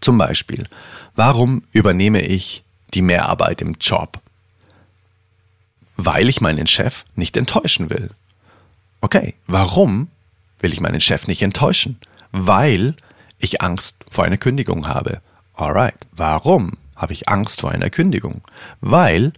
Zum 0.00 0.18
Beispiel, 0.18 0.66
warum 1.14 1.62
übernehme 1.72 2.22
ich 2.22 2.64
die 2.94 3.02
Mehrarbeit 3.02 3.60
im 3.60 3.76
Job? 3.80 4.20
Weil 5.96 6.28
ich 6.28 6.40
meinen 6.40 6.66
Chef 6.66 7.04
nicht 7.14 7.36
enttäuschen 7.36 7.90
will. 7.90 8.10
Okay, 9.00 9.34
warum 9.46 10.08
will 10.60 10.72
ich 10.72 10.80
meinen 10.80 11.00
Chef 11.00 11.26
nicht 11.26 11.42
enttäuschen? 11.42 11.98
Weil 12.32 12.94
ich 13.38 13.60
Angst 13.60 14.04
vor 14.10 14.24
einer 14.24 14.38
Kündigung 14.38 14.86
habe. 14.86 15.20
Alright, 15.54 16.06
warum 16.12 16.78
habe 16.96 17.12
ich 17.12 17.28
Angst 17.28 17.60
vor 17.60 17.70
einer 17.70 17.90
Kündigung? 17.90 18.42
Weil 18.80 19.32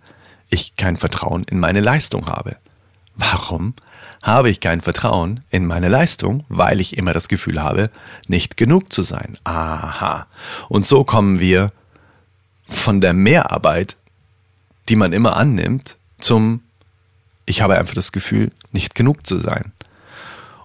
ich 0.51 0.77
kein 0.77 0.97
Vertrauen 0.97 1.45
in 1.45 1.59
meine 1.59 1.81
Leistung 1.81 2.27
habe. 2.27 2.57
Warum 3.15 3.75
habe 4.23 4.51
ich 4.51 4.61
kein 4.61 4.81
Vertrauen 4.81 5.41
in 5.51 5.67
meine 5.67 5.89
Leistung? 5.89 6.45
Weil 6.49 6.81
ich 6.81 6.97
immer 6.97 7.13
das 7.13 7.29
Gefühl 7.29 7.63
habe, 7.63 7.91
nicht 8.29 8.57
genug 8.57 8.93
zu 8.93 9.03
sein. 9.03 9.37
Aha. 9.45 10.27
Und 10.69 10.87
so 10.87 11.05
kommen 11.05 11.41
wir 11.41 11.73
von 12.69 13.01
der 13.01 13.13
Mehrarbeit, 13.13 13.97
die 14.89 14.97
man 14.97 15.13
immer 15.13 15.37
annimmt, 15.37 15.97
zum 16.19 16.63
ich 17.45 17.61
habe 17.61 17.77
einfach 17.77 17.95
das 17.95 18.13
Gefühl, 18.13 18.53
nicht 18.71 18.95
genug 18.95 19.27
zu 19.27 19.39
sein. 19.39 19.73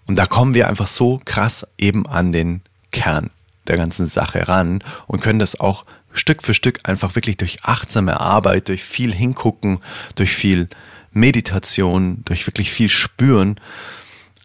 Und 0.05 0.15
da 0.15 0.25
kommen 0.25 0.53
wir 0.53 0.67
einfach 0.67 0.87
so 0.87 1.19
krass 1.25 1.65
eben 1.77 2.05
an 2.07 2.31
den 2.31 2.61
Kern 2.91 3.31
der 3.67 3.77
ganzen 3.77 4.07
Sache 4.07 4.47
ran 4.47 4.83
und 5.07 5.21
können 5.21 5.39
das 5.39 5.59
auch 5.59 5.83
Stück 6.13 6.43
für 6.43 6.53
Stück 6.53 6.79
einfach 6.83 7.15
wirklich 7.15 7.37
durch 7.37 7.63
achtsame 7.63 8.19
Arbeit, 8.19 8.69
durch 8.69 8.83
viel 8.83 9.13
Hingucken, 9.13 9.79
durch 10.15 10.33
viel 10.33 10.69
Meditation, 11.19 12.23
durch 12.25 12.47
wirklich 12.47 12.71
viel 12.71 12.89
Spüren 12.89 13.59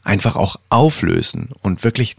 einfach 0.04 0.37
auch 0.37 0.56
auflösen 0.68 1.50
und 1.61 1.85
wirklich 1.85 2.16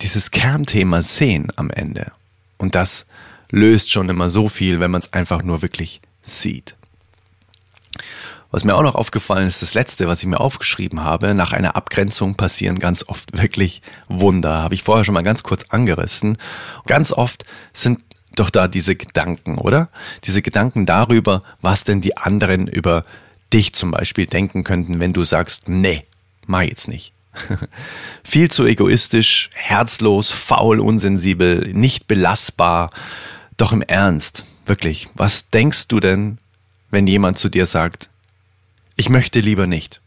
dieses 0.00 0.30
Kernthema 0.30 1.02
sehen 1.02 1.52
am 1.56 1.70
Ende. 1.70 2.12
Und 2.56 2.74
das 2.74 3.06
löst 3.50 3.90
schon 3.90 4.08
immer 4.08 4.30
so 4.30 4.48
viel, 4.48 4.80
wenn 4.80 4.90
man 4.90 5.00
es 5.00 5.12
einfach 5.12 5.42
nur 5.42 5.62
wirklich 5.62 6.00
sieht. 6.22 6.74
Was 8.50 8.64
mir 8.64 8.74
auch 8.74 8.82
noch 8.82 8.94
aufgefallen 8.94 9.48
ist, 9.48 9.62
das 9.62 9.72
letzte, 9.72 10.08
was 10.08 10.20
ich 10.20 10.28
mir 10.28 10.40
aufgeschrieben 10.40 11.02
habe, 11.02 11.34
nach 11.34 11.52
einer 11.52 11.74
Abgrenzung 11.74 12.34
passieren 12.34 12.78
ganz 12.78 13.04
oft 13.08 13.30
wirklich 13.40 13.82
Wunder. 14.08 14.62
Habe 14.62 14.74
ich 14.74 14.82
vorher 14.82 15.04
schon 15.04 15.14
mal 15.14 15.22
ganz 15.22 15.42
kurz 15.42 15.64
angerissen. 15.70 16.38
Ganz 16.86 17.12
oft 17.12 17.44
sind 17.72 18.00
doch 18.36 18.50
da 18.50 18.68
diese 18.68 18.96
Gedanken, 18.96 19.58
oder? 19.58 19.88
Diese 20.24 20.42
Gedanken 20.42 20.86
darüber, 20.86 21.42
was 21.60 21.84
denn 21.84 22.00
die 22.00 22.16
anderen 22.16 22.66
über 22.66 23.04
dich 23.52 23.72
zum 23.72 23.90
Beispiel 23.90 24.26
denken 24.26 24.64
könnten, 24.64 25.00
wenn 25.00 25.12
du 25.12 25.24
sagst, 25.24 25.68
nee, 25.68 26.04
mach 26.46 26.62
jetzt 26.62 26.88
nicht. 26.88 27.12
Viel 28.24 28.50
zu 28.50 28.64
egoistisch, 28.64 29.50
herzlos, 29.54 30.30
faul, 30.30 30.80
unsensibel, 30.80 31.72
nicht 31.72 32.06
belastbar. 32.06 32.90
Doch 33.56 33.72
im 33.72 33.82
Ernst, 33.82 34.44
wirklich, 34.66 35.08
was 35.14 35.48
denkst 35.48 35.88
du 35.88 36.00
denn, 36.00 36.38
wenn 36.90 37.06
jemand 37.06 37.38
zu 37.38 37.48
dir 37.48 37.66
sagt, 37.66 38.10
ich 38.96 39.08
möchte 39.08 39.40
lieber 39.40 39.66
nicht? 39.66 40.00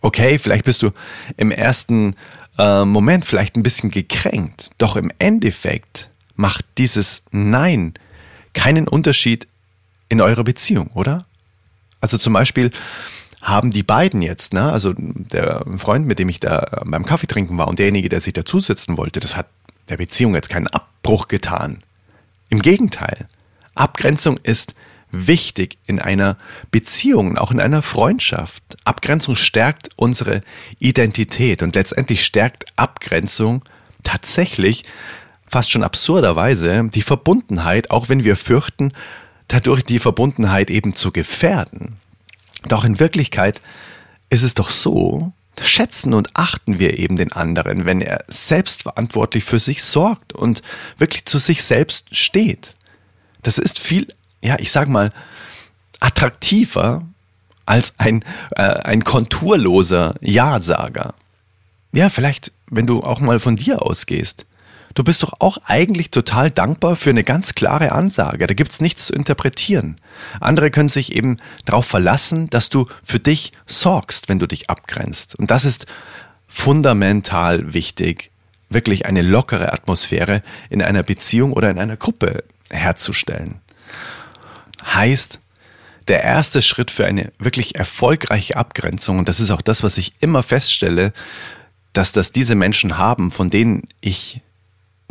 Okay, 0.00 0.38
vielleicht 0.38 0.64
bist 0.64 0.82
du 0.82 0.90
im 1.36 1.50
ersten 1.50 2.16
äh, 2.58 2.84
Moment 2.84 3.24
vielleicht 3.24 3.56
ein 3.56 3.62
bisschen 3.62 3.90
gekränkt, 3.90 4.70
doch 4.78 4.96
im 4.96 5.12
Endeffekt 5.18 6.10
macht 6.34 6.64
dieses 6.78 7.22
Nein 7.30 7.94
keinen 8.54 8.88
Unterschied 8.88 9.46
in 10.08 10.20
eurer 10.20 10.42
Beziehung, 10.42 10.88
oder? 10.94 11.26
Also 12.00 12.18
zum 12.18 12.32
Beispiel 12.32 12.70
haben 13.42 13.70
die 13.70 13.82
beiden 13.82 14.22
jetzt, 14.22 14.52
ne, 14.52 14.70
also 14.70 14.92
der 14.96 15.64
Freund, 15.78 16.06
mit 16.06 16.18
dem 16.18 16.28
ich 16.28 16.40
da 16.40 16.82
beim 16.84 17.06
Kaffee 17.06 17.26
trinken 17.26 17.56
war 17.56 17.68
und 17.68 17.78
derjenige, 17.78 18.08
der 18.08 18.20
sich 18.20 18.34
dazusetzen 18.34 18.96
wollte, 18.96 19.20
das 19.20 19.36
hat 19.36 19.46
der 19.88 19.96
Beziehung 19.96 20.34
jetzt 20.34 20.50
keinen 20.50 20.66
Abbruch 20.66 21.28
getan. 21.28 21.82
Im 22.48 22.60
Gegenteil. 22.60 23.28
Abgrenzung 23.74 24.38
ist 24.42 24.74
wichtig 25.12 25.78
in 25.86 26.00
einer 26.00 26.36
Beziehung, 26.70 27.36
auch 27.38 27.50
in 27.50 27.60
einer 27.60 27.82
Freundschaft. 27.82 28.62
Abgrenzung 28.84 29.36
stärkt 29.36 29.88
unsere 29.96 30.42
Identität 30.78 31.62
und 31.62 31.74
letztendlich 31.74 32.24
stärkt 32.24 32.64
Abgrenzung 32.76 33.64
tatsächlich 34.02 34.84
fast 35.46 35.70
schon 35.70 35.82
absurderweise 35.82 36.88
die 36.94 37.02
Verbundenheit, 37.02 37.90
auch 37.90 38.08
wenn 38.08 38.24
wir 38.24 38.36
fürchten, 38.36 38.92
dadurch 39.50 39.84
die 39.84 39.98
Verbundenheit 39.98 40.70
eben 40.70 40.94
zu 40.94 41.10
gefährden. 41.10 41.98
Doch 42.68 42.84
in 42.84 43.00
Wirklichkeit 43.00 43.60
ist 44.30 44.44
es 44.44 44.54
doch 44.54 44.70
so, 44.70 45.32
schätzen 45.60 46.14
und 46.14 46.30
achten 46.34 46.78
wir 46.78 46.98
eben 46.98 47.16
den 47.16 47.32
anderen, 47.32 47.84
wenn 47.84 48.00
er 48.00 48.24
selbstverantwortlich 48.28 49.44
für 49.44 49.58
sich 49.58 49.82
sorgt 49.82 50.32
und 50.32 50.62
wirklich 50.98 51.24
zu 51.24 51.38
sich 51.38 51.64
selbst 51.64 52.06
steht. 52.14 52.76
Das 53.42 53.58
ist 53.58 53.78
viel, 53.78 54.06
ja, 54.42 54.56
ich 54.58 54.70
sag 54.70 54.88
mal, 54.88 55.12
attraktiver 55.98 57.04
als 57.66 57.94
ein, 57.98 58.24
äh, 58.52 58.62
ein 58.62 59.04
konturloser 59.04 60.14
Ja-Sager. 60.20 61.14
Ja, 61.92 62.08
vielleicht, 62.08 62.52
wenn 62.70 62.86
du 62.86 63.02
auch 63.02 63.20
mal 63.20 63.40
von 63.40 63.56
dir 63.56 63.82
ausgehst. 63.82 64.46
Du 64.94 65.04
bist 65.04 65.22
doch 65.22 65.34
auch 65.38 65.58
eigentlich 65.64 66.10
total 66.10 66.50
dankbar 66.50 66.96
für 66.96 67.10
eine 67.10 67.22
ganz 67.24 67.54
klare 67.54 67.92
Ansage. 67.92 68.46
Da 68.46 68.54
gibt's 68.54 68.80
nichts 68.80 69.06
zu 69.06 69.12
interpretieren. 69.12 70.00
Andere 70.40 70.70
können 70.70 70.88
sich 70.88 71.14
eben 71.14 71.36
darauf 71.64 71.86
verlassen, 71.86 72.50
dass 72.50 72.70
du 72.70 72.86
für 73.02 73.20
dich 73.20 73.52
sorgst, 73.66 74.28
wenn 74.28 74.38
du 74.38 74.46
dich 74.46 74.68
abgrenzt. 74.68 75.36
Und 75.36 75.50
das 75.50 75.64
ist 75.64 75.86
fundamental 76.48 77.72
wichtig, 77.72 78.30
wirklich 78.68 79.06
eine 79.06 79.22
lockere 79.22 79.72
Atmosphäre 79.72 80.42
in 80.68 80.82
einer 80.82 81.02
Beziehung 81.02 81.52
oder 81.52 81.70
in 81.70 81.78
einer 81.78 81.96
Gruppe 81.96 82.44
herzustellen. 82.70 83.60
Heißt, 84.84 85.40
der 86.08 86.24
erste 86.24 86.62
Schritt 86.62 86.90
für 86.90 87.06
eine 87.06 87.32
wirklich 87.38 87.76
erfolgreiche 87.76 88.56
Abgrenzung, 88.56 89.20
und 89.20 89.28
das 89.28 89.38
ist 89.38 89.50
auch 89.50 89.62
das, 89.62 89.84
was 89.84 89.98
ich 89.98 90.14
immer 90.20 90.42
feststelle, 90.42 91.12
dass 91.92 92.10
das 92.12 92.32
diese 92.32 92.54
Menschen 92.56 92.98
haben, 92.98 93.30
von 93.30 93.50
denen 93.50 93.82
ich 94.00 94.40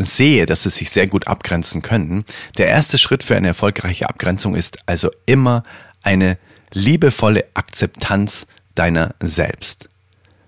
sehe, 0.03 0.45
dass 0.45 0.63
sie 0.63 0.69
sich 0.69 0.89
sehr 0.89 1.07
gut 1.07 1.27
abgrenzen 1.27 1.81
können. 1.81 2.25
Der 2.57 2.67
erste 2.67 2.97
Schritt 2.97 3.23
für 3.23 3.35
eine 3.35 3.49
erfolgreiche 3.49 4.09
Abgrenzung 4.09 4.55
ist 4.55 4.79
also 4.85 5.11
immer 5.25 5.63
eine 6.03 6.37
liebevolle 6.73 7.45
Akzeptanz 7.53 8.47
deiner 8.75 9.15
selbst. 9.19 9.89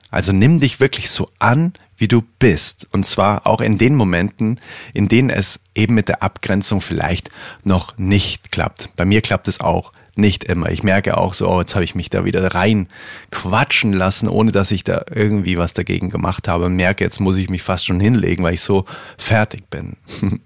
Also 0.09 0.33
nimm 0.33 0.59
dich 0.59 0.79
wirklich 0.79 1.09
so 1.09 1.29
an, 1.39 1.73
wie 1.97 2.07
du 2.07 2.23
bist. 2.39 2.87
Und 2.91 3.05
zwar 3.05 3.47
auch 3.47 3.61
in 3.61 3.77
den 3.77 3.95
Momenten, 3.95 4.59
in 4.93 5.07
denen 5.07 5.29
es 5.29 5.59
eben 5.75 5.95
mit 5.95 6.09
der 6.09 6.23
Abgrenzung 6.23 6.81
vielleicht 6.81 7.29
noch 7.63 7.97
nicht 7.97 8.51
klappt. 8.51 8.95
Bei 8.95 9.05
mir 9.05 9.21
klappt 9.21 9.47
es 9.47 9.59
auch 9.61 9.93
nicht 10.15 10.43
immer. 10.43 10.69
Ich 10.69 10.83
merke 10.83 11.17
auch 11.17 11.33
so, 11.33 11.49
oh, 11.49 11.59
jetzt 11.61 11.75
habe 11.75 11.83
ich 11.83 11.95
mich 11.95 12.09
da 12.09 12.25
wieder 12.25 12.53
rein 12.53 12.87
quatschen 13.31 13.93
lassen, 13.93 14.27
ohne 14.27 14.51
dass 14.51 14.71
ich 14.71 14.83
da 14.83 15.03
irgendwie 15.13 15.57
was 15.57 15.73
dagegen 15.73 16.09
gemacht 16.09 16.47
habe. 16.47 16.69
Merke, 16.69 17.03
jetzt 17.03 17.19
muss 17.19 17.37
ich 17.37 17.49
mich 17.49 17.63
fast 17.63 17.85
schon 17.85 17.99
hinlegen, 17.99 18.43
weil 18.43 18.55
ich 18.55 18.61
so 18.61 18.85
fertig 19.17 19.69
bin. 19.69 19.97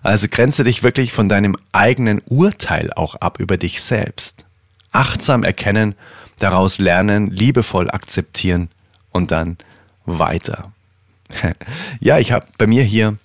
Also 0.00 0.28
grenze 0.30 0.62
dich 0.62 0.84
wirklich 0.84 1.12
von 1.12 1.28
deinem 1.28 1.56
eigenen 1.72 2.20
Urteil 2.26 2.92
auch 2.94 3.16
ab 3.16 3.40
über 3.40 3.56
dich 3.56 3.82
selbst. 3.82 4.46
Achtsam 4.92 5.42
erkennen, 5.42 5.96
daraus 6.38 6.78
lernen, 6.78 7.26
liebevoll 7.26 7.90
akzeptieren 7.90 8.70
und 9.10 9.32
dann 9.32 9.58
weiter. 10.06 10.72
ja, 12.00 12.18
ich 12.18 12.32
habe 12.32 12.46
bei 12.56 12.66
mir 12.66 12.84
hier 12.84 13.18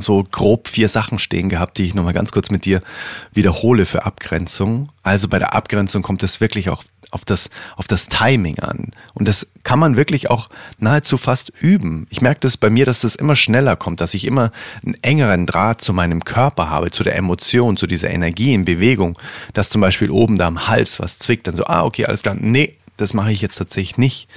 so 0.00 0.24
grob 0.24 0.68
vier 0.68 0.88
Sachen 0.88 1.18
stehen 1.18 1.48
gehabt, 1.48 1.78
die 1.78 1.84
ich 1.84 1.94
nochmal 1.94 2.12
ganz 2.12 2.32
kurz 2.32 2.50
mit 2.50 2.64
dir 2.64 2.82
wiederhole 3.32 3.86
für 3.86 4.04
Abgrenzung. 4.04 4.90
Also 5.02 5.28
bei 5.28 5.38
der 5.38 5.54
Abgrenzung 5.54 6.02
kommt 6.02 6.22
es 6.22 6.40
wirklich 6.40 6.70
auch 6.70 6.82
auf 7.10 7.24
das, 7.24 7.50
auf 7.76 7.86
das 7.86 8.08
Timing 8.08 8.58
an. 8.58 8.90
Und 9.14 9.28
das 9.28 9.46
kann 9.62 9.78
man 9.78 9.96
wirklich 9.96 10.28
auch 10.30 10.48
nahezu 10.78 11.16
fast 11.16 11.52
üben. 11.60 12.06
Ich 12.10 12.20
merke 12.20 12.40
das 12.40 12.56
bei 12.56 12.70
mir, 12.70 12.84
dass 12.84 13.00
das 13.00 13.14
immer 13.14 13.36
schneller 13.36 13.76
kommt, 13.76 14.00
dass 14.00 14.14
ich 14.14 14.24
immer 14.24 14.52
einen 14.84 14.94
engeren 15.02 15.46
Draht 15.46 15.80
zu 15.80 15.92
meinem 15.92 16.24
Körper 16.24 16.68
habe, 16.68 16.90
zu 16.90 17.04
der 17.04 17.16
Emotion, 17.16 17.76
zu 17.76 17.86
dieser 17.86 18.10
Energie 18.10 18.54
in 18.54 18.64
Bewegung, 18.64 19.18
dass 19.52 19.70
zum 19.70 19.80
Beispiel 19.80 20.10
oben 20.10 20.36
da 20.36 20.46
am 20.46 20.68
Hals 20.68 21.00
was 21.00 21.18
zwickt, 21.18 21.46
dann 21.46 21.56
so, 21.56 21.66
ah, 21.66 21.84
okay, 21.84 22.06
alles 22.06 22.22
klar, 22.22 22.36
nee, 22.38 22.76
das 22.96 23.14
mache 23.14 23.32
ich 23.32 23.40
jetzt 23.40 23.56
tatsächlich 23.56 23.98
nicht. 23.98 24.28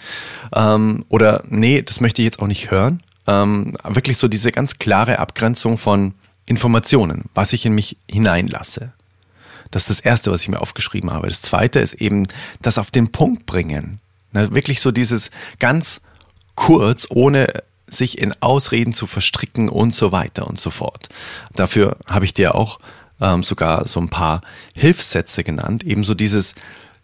Ähm, 0.53 1.05
oder 1.09 1.43
nee, 1.47 1.81
das 1.81 2.01
möchte 2.01 2.21
ich 2.21 2.25
jetzt 2.25 2.39
auch 2.39 2.47
nicht 2.47 2.71
hören. 2.71 3.01
Ähm, 3.29 3.77
wirklich 3.83 4.17
so 4.17 4.27
diese 4.27 4.51
ganz 4.51 4.79
klare 4.79 5.19
Abgrenzung 5.19 5.77
von 5.77 6.13
Informationen, 6.45 7.25
was 7.35 7.53
ich 7.53 7.65
in 7.65 7.73
mich 7.73 7.97
hineinlasse. 8.09 8.91
Das 9.71 9.83
ist 9.83 9.89
das 9.89 9.99
Erste, 9.99 10.31
was 10.31 10.41
ich 10.41 10.49
mir 10.49 10.61
aufgeschrieben 10.61 11.11
habe. 11.11 11.27
Das 11.27 11.43
Zweite 11.43 11.79
ist 11.79 11.93
eben 11.93 12.27
das 12.61 12.79
auf 12.79 12.89
den 12.89 13.11
Punkt 13.11 13.45
bringen. 13.45 13.99
Na, 14.31 14.51
wirklich 14.51 14.81
so 14.81 14.91
dieses 14.91 15.29
ganz 15.59 16.01
kurz, 16.55 17.05
ohne 17.09 17.53
sich 17.87 18.17
in 18.17 18.33
Ausreden 18.41 18.93
zu 18.93 19.05
verstricken 19.05 19.69
und 19.69 19.93
so 19.93 20.11
weiter 20.11 20.47
und 20.47 20.59
so 20.59 20.71
fort. 20.71 21.09
Dafür 21.55 21.97
habe 22.07 22.25
ich 22.25 22.33
dir 22.33 22.55
auch 22.55 22.79
ähm, 23.21 23.43
sogar 23.43 23.87
so 23.87 23.99
ein 23.99 24.09
paar 24.09 24.41
Hilfssätze 24.73 25.43
genannt. 25.43 25.83
Ebenso 25.83 26.15
dieses 26.15 26.55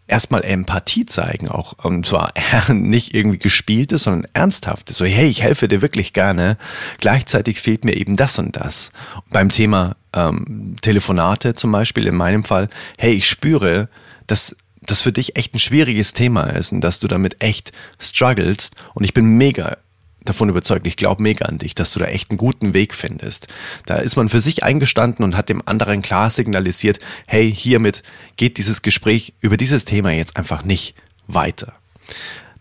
erstmal 0.08 0.44
Empathie 0.44 1.06
zeigen, 1.06 1.50
auch 1.50 1.74
und 1.84 2.06
zwar 2.06 2.34
nicht 2.70 3.14
irgendwie 3.14 3.40
gespieltes, 3.40 4.04
sondern 4.04 4.30
ernsthaftes. 4.34 4.98
So, 4.98 5.06
hey, 5.06 5.28
ich 5.28 5.42
helfe 5.42 5.68
dir 5.68 5.82
wirklich 5.82 6.14
gerne. 6.14 6.58
Gleichzeitig 7.00 7.60
fehlt 7.60 7.86
mir 7.86 7.96
eben 7.96 8.16
das 8.16 8.38
und 8.40 8.56
das. 8.56 8.92
Beim 9.30 9.50
Thema 9.50 9.96
ähm, 10.14 10.76
Telefonate 10.82 11.56
zum 11.56 11.72
Beispiel, 11.72 12.08
in 12.08 12.16
meinem 12.16 12.44
Fall, 12.44 12.70
hey, 12.98 13.14
ich 13.14 13.28
spüre, 13.28 13.90
dass 14.28 14.56
das 14.82 15.02
für 15.02 15.12
dich 15.12 15.36
echt 15.36 15.54
ein 15.54 15.60
schwieriges 15.60 16.14
Thema 16.14 16.44
ist 16.44 16.72
und 16.72 16.82
dass 16.82 17.00
du 17.00 17.08
damit 17.08 17.42
echt 17.42 17.72
strugglest 18.00 18.76
und 18.94 19.04
ich 19.04 19.14
bin 19.14 19.26
mega 19.26 19.78
davon 20.26 20.50
überzeugt, 20.50 20.86
ich 20.88 20.98
glaube 20.98 21.24
mega 21.24 21.46
an 21.46 21.58
dich, 21.58 21.76
dass 21.76 21.94
du 21.94 22.00
da 22.00 22.06
echt 22.06 22.32
einen 22.32 22.38
guten 22.38 22.74
Weg 22.74 22.94
findest. 22.94 23.48
Da 23.86 23.96
ist 23.96 24.16
man 24.16 24.30
für 24.30 24.40
sich 24.40 24.64
eingestanden 24.64 25.24
und 25.24 25.38
hat 25.38 25.50
dem 25.50 25.62
anderen 25.66 26.02
klar 26.02 26.30
signalisiert, 26.30 27.00
hey, 27.28 27.52
hiermit 27.52 28.04
geht 28.38 28.58
dieses 28.58 28.82
Gespräch 28.82 29.34
über 29.40 29.58
dieses 29.58 29.86
Thema 29.86 30.12
jetzt 30.12 30.38
einfach 30.38 30.64
nicht 30.64 30.96
weiter. 31.28 31.74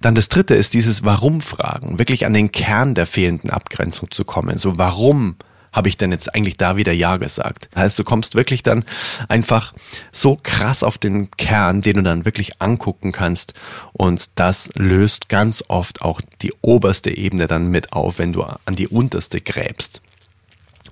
Dann 0.00 0.14
das 0.14 0.28
dritte 0.28 0.54
ist 0.54 0.74
dieses 0.74 1.04
Warum-Fragen, 1.04 1.98
wirklich 1.98 2.26
an 2.26 2.34
den 2.34 2.52
Kern 2.52 2.94
der 2.94 3.06
fehlenden 3.06 3.50
Abgrenzung 3.50 4.10
zu 4.10 4.24
kommen. 4.24 4.58
So, 4.58 4.76
warum 4.76 5.36
habe 5.74 5.88
ich 5.88 5.96
denn 5.96 6.12
jetzt 6.12 6.34
eigentlich 6.34 6.56
da 6.56 6.76
wieder 6.76 6.92
Ja 6.92 7.18
gesagt? 7.18 7.68
Heißt, 7.74 7.98
du 7.98 8.04
kommst 8.04 8.36
wirklich 8.36 8.62
dann 8.62 8.84
einfach 9.28 9.74
so 10.12 10.38
krass 10.40 10.82
auf 10.82 10.96
den 10.96 11.30
Kern, 11.32 11.82
den 11.82 11.96
du 11.96 12.02
dann 12.02 12.24
wirklich 12.24 12.62
angucken 12.62 13.10
kannst. 13.10 13.54
Und 13.92 14.30
das 14.36 14.70
löst 14.74 15.28
ganz 15.28 15.64
oft 15.68 16.00
auch 16.00 16.20
die 16.40 16.54
oberste 16.62 17.14
Ebene 17.14 17.48
dann 17.48 17.66
mit 17.66 17.92
auf, 17.92 18.18
wenn 18.18 18.32
du 18.32 18.44
an 18.44 18.76
die 18.76 18.88
unterste 18.88 19.40
gräbst. 19.40 20.00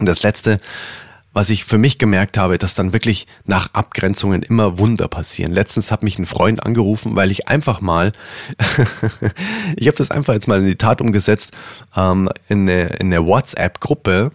Und 0.01 0.07
das 0.07 0.25
letzte, 0.25 0.59
was 1.33 1.49
ich 1.49 1.65
für 1.65 1.79
mich 1.79 1.99
gemerkt 1.99 2.37
habe, 2.37 2.59
dass 2.59 2.75
dann 2.75 2.93
wirklich 2.93 3.29
nach 3.45 3.73
Abgrenzungen 3.75 4.43
immer 4.43 4.81
Wunder 4.81 5.07
passieren. 5.07 5.53
Letztens 5.53 5.93
hat 5.93 6.03
mich 6.03 6.19
ein 6.19 6.27
Freund 6.27 6.61
angerufen, 6.61 7.15
weil 7.15 7.31
ich 7.31 7.47
einfach 7.47 7.81
mal, 7.81 8.13
ich 9.77 9.87
habe 9.87 9.97
das 9.97 10.11
einfach 10.11 10.35
jetzt 10.35 10.49
mal 10.49 10.59
in 10.59 10.67
die 10.67 10.77
Tat 10.77 11.01
umgesetzt, 11.01 11.53
ähm, 11.97 12.29
in 12.49 12.69
eine, 12.69 12.87
in 12.99 13.07
eine 13.07 13.25
WhatsApp-Gruppe 13.25 14.33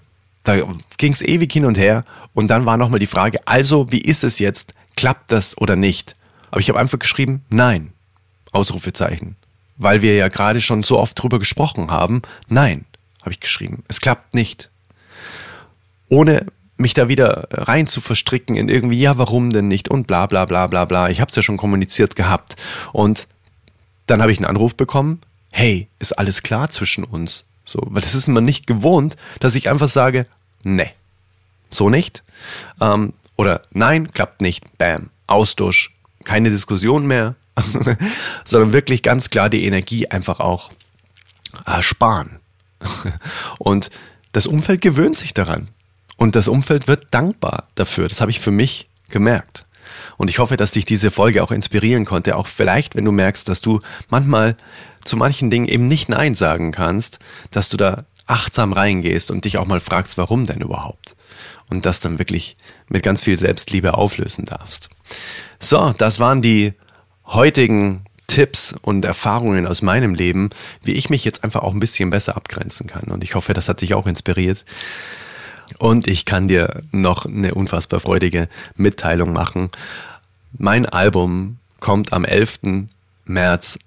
da 0.47 0.63
ging 0.97 1.13
es 1.13 1.21
ewig 1.21 1.51
hin 1.51 1.65
und 1.65 1.77
her 1.77 2.05
und 2.33 2.47
dann 2.47 2.65
war 2.65 2.77
nochmal 2.77 2.99
die 2.99 3.07
Frage, 3.07 3.39
also 3.45 3.91
wie 3.91 4.01
ist 4.01 4.23
es 4.23 4.39
jetzt? 4.39 4.73
Klappt 4.95 5.31
das 5.31 5.57
oder 5.57 5.75
nicht? 5.75 6.15
Aber 6.51 6.61
ich 6.61 6.69
habe 6.69 6.79
einfach 6.79 6.99
geschrieben, 6.99 7.43
nein. 7.49 7.93
Ausrufezeichen. 8.51 9.35
Weil 9.75 10.01
wir 10.01 10.15
ja 10.15 10.29
gerade 10.29 10.61
schon 10.61 10.83
so 10.83 10.97
oft 10.97 11.21
drüber 11.21 11.37
gesprochen 11.37 11.91
haben, 11.91 12.21
nein, 12.47 12.85
habe 13.21 13.31
ich 13.31 13.39
geschrieben. 13.39 13.83
Es 13.87 13.99
klappt 13.99 14.33
nicht. 14.33 14.69
Ohne 16.09 16.47
mich 16.77 16.93
da 16.93 17.09
wieder 17.09 17.47
rein 17.51 17.85
zu 17.85 18.01
verstricken 18.01 18.55
in 18.55 18.69
irgendwie, 18.69 18.99
ja, 18.99 19.17
warum 19.17 19.49
denn 19.51 19.67
nicht 19.67 19.89
und 19.89 20.07
bla 20.07 20.25
bla 20.27 20.45
bla 20.45 20.67
bla 20.67 20.85
bla. 20.85 21.09
Ich 21.09 21.19
habe 21.19 21.29
es 21.29 21.35
ja 21.35 21.41
schon 21.41 21.57
kommuniziert 21.57 22.15
gehabt. 22.15 22.55
Und 22.93 23.27
dann 24.05 24.21
habe 24.21 24.31
ich 24.31 24.37
einen 24.37 24.45
Anruf 24.45 24.75
bekommen, 24.75 25.21
hey, 25.51 25.89
ist 25.99 26.13
alles 26.13 26.41
klar 26.41 26.69
zwischen 26.69 27.03
uns? 27.03 27.45
So, 27.65 27.81
weil 27.83 28.01
das 28.01 28.15
ist 28.15 28.27
man 28.29 28.45
nicht 28.45 28.65
gewohnt, 28.65 29.17
dass 29.39 29.55
ich 29.55 29.69
einfach 29.69 29.89
sage, 29.89 30.25
nee, 30.63 30.91
so 31.69 31.89
nicht. 31.89 32.23
Ähm, 32.81 33.13
oder 33.35 33.61
nein, 33.71 34.11
klappt 34.11 34.41
nicht, 34.41 34.77
bam, 34.77 35.09
Austausch, 35.27 35.93
keine 36.23 36.49
Diskussion 36.49 37.05
mehr, 37.05 37.35
sondern 38.43 38.73
wirklich 38.73 39.03
ganz 39.03 39.29
klar 39.29 39.49
die 39.49 39.65
Energie 39.65 40.07
einfach 40.07 40.39
auch 40.39 40.71
äh, 41.65 41.81
sparen. 41.81 42.39
Und 43.57 43.89
das 44.31 44.47
Umfeld 44.47 44.81
gewöhnt 44.81 45.17
sich 45.17 45.33
daran. 45.33 45.69
Und 46.17 46.35
das 46.35 46.47
Umfeld 46.47 46.87
wird 46.87 47.07
dankbar 47.11 47.67
dafür. 47.75 48.07
Das 48.07 48.21
habe 48.21 48.31
ich 48.31 48.39
für 48.39 48.51
mich 48.51 48.89
gemerkt. 49.09 49.65
Und 50.17 50.29
ich 50.29 50.39
hoffe, 50.39 50.57
dass 50.57 50.71
dich 50.71 50.85
diese 50.85 51.11
Folge 51.11 51.43
auch 51.43 51.51
inspirieren 51.51 52.05
konnte. 52.05 52.35
Auch 52.35 52.47
vielleicht, 52.47 52.95
wenn 52.95 53.05
du 53.05 53.11
merkst, 53.11 53.47
dass 53.47 53.61
du 53.61 53.79
manchmal 54.09 54.57
zu 55.05 55.15
manchen 55.15 55.49
Dingen 55.49 55.67
eben 55.67 55.87
nicht 55.87 56.09
Nein 56.09 56.35
sagen 56.35 56.71
kannst, 56.71 57.19
dass 57.51 57.69
du 57.69 57.77
da 57.77 58.05
achtsam 58.27 58.73
reingehst 58.73 59.31
und 59.31 59.45
dich 59.45 59.57
auch 59.57 59.65
mal 59.65 59.79
fragst, 59.79 60.17
warum 60.17 60.45
denn 60.45 60.61
überhaupt? 60.61 61.15
Und 61.69 61.85
das 61.85 61.99
dann 61.99 62.19
wirklich 62.19 62.55
mit 62.87 63.03
ganz 63.03 63.21
viel 63.21 63.37
Selbstliebe 63.37 63.95
auflösen 63.95 64.45
darfst. 64.45 64.89
So, 65.59 65.93
das 65.97 66.19
waren 66.19 66.41
die 66.41 66.73
heutigen 67.25 68.03
Tipps 68.27 68.75
und 68.81 69.05
Erfahrungen 69.05 69.65
aus 69.65 69.81
meinem 69.81 70.13
Leben, 70.13 70.49
wie 70.83 70.93
ich 70.93 71.09
mich 71.09 71.23
jetzt 71.23 71.43
einfach 71.43 71.63
auch 71.63 71.73
ein 71.73 71.79
bisschen 71.79 72.09
besser 72.09 72.35
abgrenzen 72.35 72.87
kann. 72.87 73.05
Und 73.05 73.23
ich 73.23 73.35
hoffe, 73.35 73.53
das 73.53 73.69
hat 73.69 73.81
dich 73.81 73.93
auch 73.93 74.05
inspiriert. 74.05 74.65
Und 75.79 76.07
ich 76.07 76.25
kann 76.25 76.47
dir 76.47 76.83
noch 76.91 77.25
eine 77.25 77.53
unfassbar 77.53 77.99
freudige 77.99 78.47
Mitteilung 78.75 79.33
machen. 79.33 79.69
Mein 80.57 80.85
Album 80.85 81.57
kommt 81.79 82.13
am 82.13 82.25
11. 82.25 82.59
März 83.25 83.79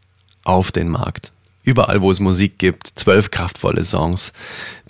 auf 0.45 0.73
den 0.73 0.89
Markt 0.89 1.33
überall, 1.71 2.01
wo 2.03 2.11
es 2.11 2.21
Musik 2.21 2.59
gibt, 2.59 2.89
zwölf 2.89 3.31
kraftvolle 3.31 3.85
Songs, 3.85 4.33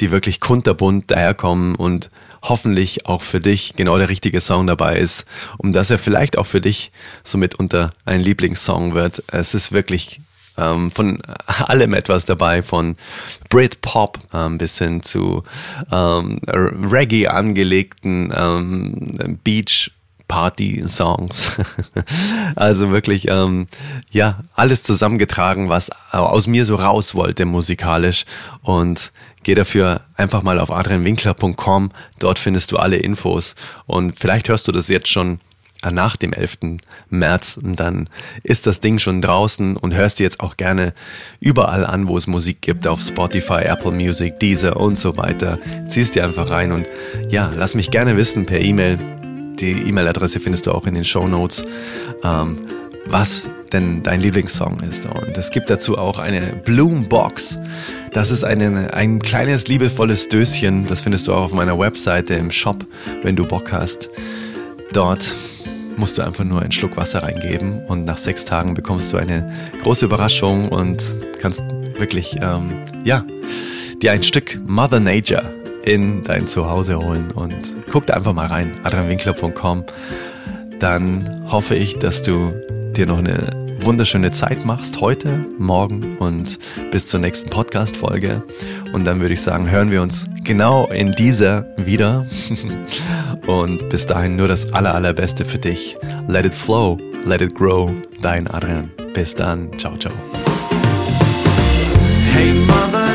die 0.00 0.10
wirklich 0.10 0.40
kunterbunt 0.40 1.10
daherkommen 1.10 1.76
und 1.76 2.10
hoffentlich 2.42 3.06
auch 3.06 3.22
für 3.22 3.40
dich 3.40 3.74
genau 3.76 3.98
der 3.98 4.08
richtige 4.08 4.40
Song 4.40 4.66
dabei 4.66 4.98
ist, 4.98 5.26
um 5.58 5.72
dass 5.72 5.90
er 5.90 5.98
vielleicht 5.98 6.38
auch 6.38 6.46
für 6.46 6.62
dich 6.62 6.90
somit 7.22 7.54
unter 7.54 7.92
ein 8.06 8.20
Lieblingssong 8.22 8.94
wird. 8.94 9.22
Es 9.28 9.54
ist 9.54 9.72
wirklich 9.72 10.22
ähm, 10.56 10.90
von 10.90 11.20
allem 11.46 11.92
etwas 11.92 12.24
dabei, 12.24 12.62
von 12.62 12.96
Britpop 13.50 14.18
ähm, 14.32 14.56
bis 14.56 14.78
hin 14.78 15.02
zu 15.02 15.42
ähm, 15.92 16.40
Reggae 16.46 17.28
angelegten 17.28 18.32
ähm, 18.34 19.38
Beach 19.44 19.90
Party-Songs. 20.30 21.50
also 22.54 22.92
wirklich, 22.92 23.28
ähm, 23.28 23.66
ja, 24.12 24.38
alles 24.54 24.84
zusammengetragen, 24.84 25.68
was 25.68 25.90
aus 26.12 26.46
mir 26.46 26.64
so 26.64 26.76
raus 26.76 27.16
wollte 27.16 27.44
musikalisch. 27.44 28.24
Und 28.62 29.12
geh 29.42 29.56
dafür 29.56 30.02
einfach 30.14 30.42
mal 30.42 30.60
auf 30.60 30.70
adrianwinkler.com. 30.70 31.90
Dort 32.20 32.38
findest 32.38 32.70
du 32.70 32.76
alle 32.76 32.96
Infos. 32.96 33.56
Und 33.86 34.18
vielleicht 34.20 34.48
hörst 34.48 34.68
du 34.68 34.72
das 34.72 34.86
jetzt 34.86 35.08
schon 35.08 35.40
äh, 35.82 35.90
nach 35.90 36.14
dem 36.14 36.32
11. 36.32 36.58
März 37.08 37.58
und 37.60 37.80
dann 37.80 38.08
ist 38.44 38.68
das 38.68 38.78
Ding 38.78 39.00
schon 39.00 39.20
draußen 39.20 39.76
und 39.76 39.94
hörst 39.94 40.20
dir 40.20 40.24
jetzt 40.24 40.38
auch 40.38 40.56
gerne 40.56 40.94
überall 41.40 41.84
an, 41.84 42.06
wo 42.06 42.16
es 42.16 42.28
Musik 42.28 42.60
gibt, 42.60 42.86
auf 42.86 43.00
Spotify, 43.00 43.62
Apple 43.64 43.90
Music, 43.90 44.38
Deezer 44.38 44.76
und 44.76 44.96
so 44.96 45.16
weiter. 45.16 45.58
Ziehst 45.88 46.14
dir 46.14 46.22
einfach 46.22 46.50
rein 46.50 46.70
und 46.70 46.86
ja, 47.30 47.50
lass 47.56 47.74
mich 47.74 47.90
gerne 47.90 48.16
wissen 48.16 48.46
per 48.46 48.60
E-Mail, 48.60 48.98
die 49.60 49.72
E-Mail-Adresse 49.72 50.40
findest 50.40 50.66
du 50.66 50.72
auch 50.72 50.86
in 50.86 50.94
den 50.94 51.04
Show 51.04 51.26
Notes, 51.28 51.64
ähm, 52.24 52.58
was 53.06 53.48
denn 53.72 54.02
dein 54.02 54.20
Lieblingssong 54.20 54.80
ist. 54.80 55.06
Und 55.06 55.36
es 55.36 55.50
gibt 55.50 55.70
dazu 55.70 55.96
auch 55.96 56.18
eine 56.18 56.40
Bloombox. 56.64 57.58
Das 58.12 58.30
ist 58.30 58.44
eine, 58.44 58.92
ein 58.94 59.20
kleines 59.20 59.68
liebevolles 59.68 60.28
Döschen. 60.28 60.86
Das 60.86 61.02
findest 61.02 61.28
du 61.28 61.32
auch 61.32 61.44
auf 61.44 61.52
meiner 61.52 61.78
Webseite 61.78 62.34
im 62.34 62.50
Shop, 62.50 62.84
wenn 63.22 63.36
du 63.36 63.46
Bock 63.46 63.72
hast. 63.72 64.10
Dort 64.92 65.34
musst 65.96 66.18
du 66.18 66.22
einfach 66.22 66.44
nur 66.44 66.62
einen 66.62 66.72
Schluck 66.72 66.96
Wasser 66.96 67.22
reingeben 67.22 67.84
und 67.86 68.04
nach 68.04 68.16
sechs 68.16 68.44
Tagen 68.44 68.74
bekommst 68.74 69.12
du 69.12 69.18
eine 69.18 69.52
große 69.82 70.06
Überraschung 70.06 70.68
und 70.68 71.02
kannst 71.40 71.62
wirklich, 71.98 72.36
ähm, 72.40 72.68
ja, 73.04 73.24
dir 74.00 74.12
ein 74.12 74.22
Stück 74.22 74.58
Mother 74.66 75.00
Nature 75.00 75.59
in 75.84 76.22
dein 76.24 76.46
Zuhause 76.46 76.98
holen 76.98 77.30
und 77.34 77.74
guck 77.90 78.06
da 78.06 78.14
einfach 78.14 78.32
mal 78.32 78.46
rein, 78.46 78.72
adrianwinkler.com. 78.84 79.84
Dann 80.78 81.44
hoffe 81.50 81.74
ich, 81.74 81.98
dass 81.98 82.22
du 82.22 82.52
dir 82.96 83.06
noch 83.06 83.18
eine 83.18 83.50
wunderschöne 83.80 84.30
Zeit 84.30 84.64
machst 84.64 85.00
heute, 85.00 85.44
morgen 85.58 86.16
und 86.18 86.58
bis 86.90 87.08
zur 87.08 87.20
nächsten 87.20 87.50
Podcast-Folge. 87.50 88.42
Und 88.92 89.04
dann 89.04 89.20
würde 89.20 89.34
ich 89.34 89.42
sagen, 89.42 89.70
hören 89.70 89.90
wir 89.90 90.02
uns 90.02 90.28
genau 90.44 90.86
in 90.88 91.12
dieser 91.12 91.66
wieder. 91.76 92.26
und 93.46 93.88
bis 93.88 94.06
dahin 94.06 94.36
nur 94.36 94.48
das 94.48 94.72
aller, 94.72 94.94
allerbeste 94.94 95.44
für 95.44 95.58
dich. 95.58 95.96
Let 96.28 96.44
it 96.44 96.54
flow, 96.54 96.98
let 97.24 97.40
it 97.40 97.54
grow. 97.54 97.90
Dein 98.20 98.46
Adrian. 98.48 98.90
Bis 99.14 99.34
dann. 99.34 99.70
Ciao, 99.78 99.96
ciao. 99.96 100.12
Hey, 102.32 102.52
mother. 102.66 103.10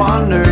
wonder 0.00 0.49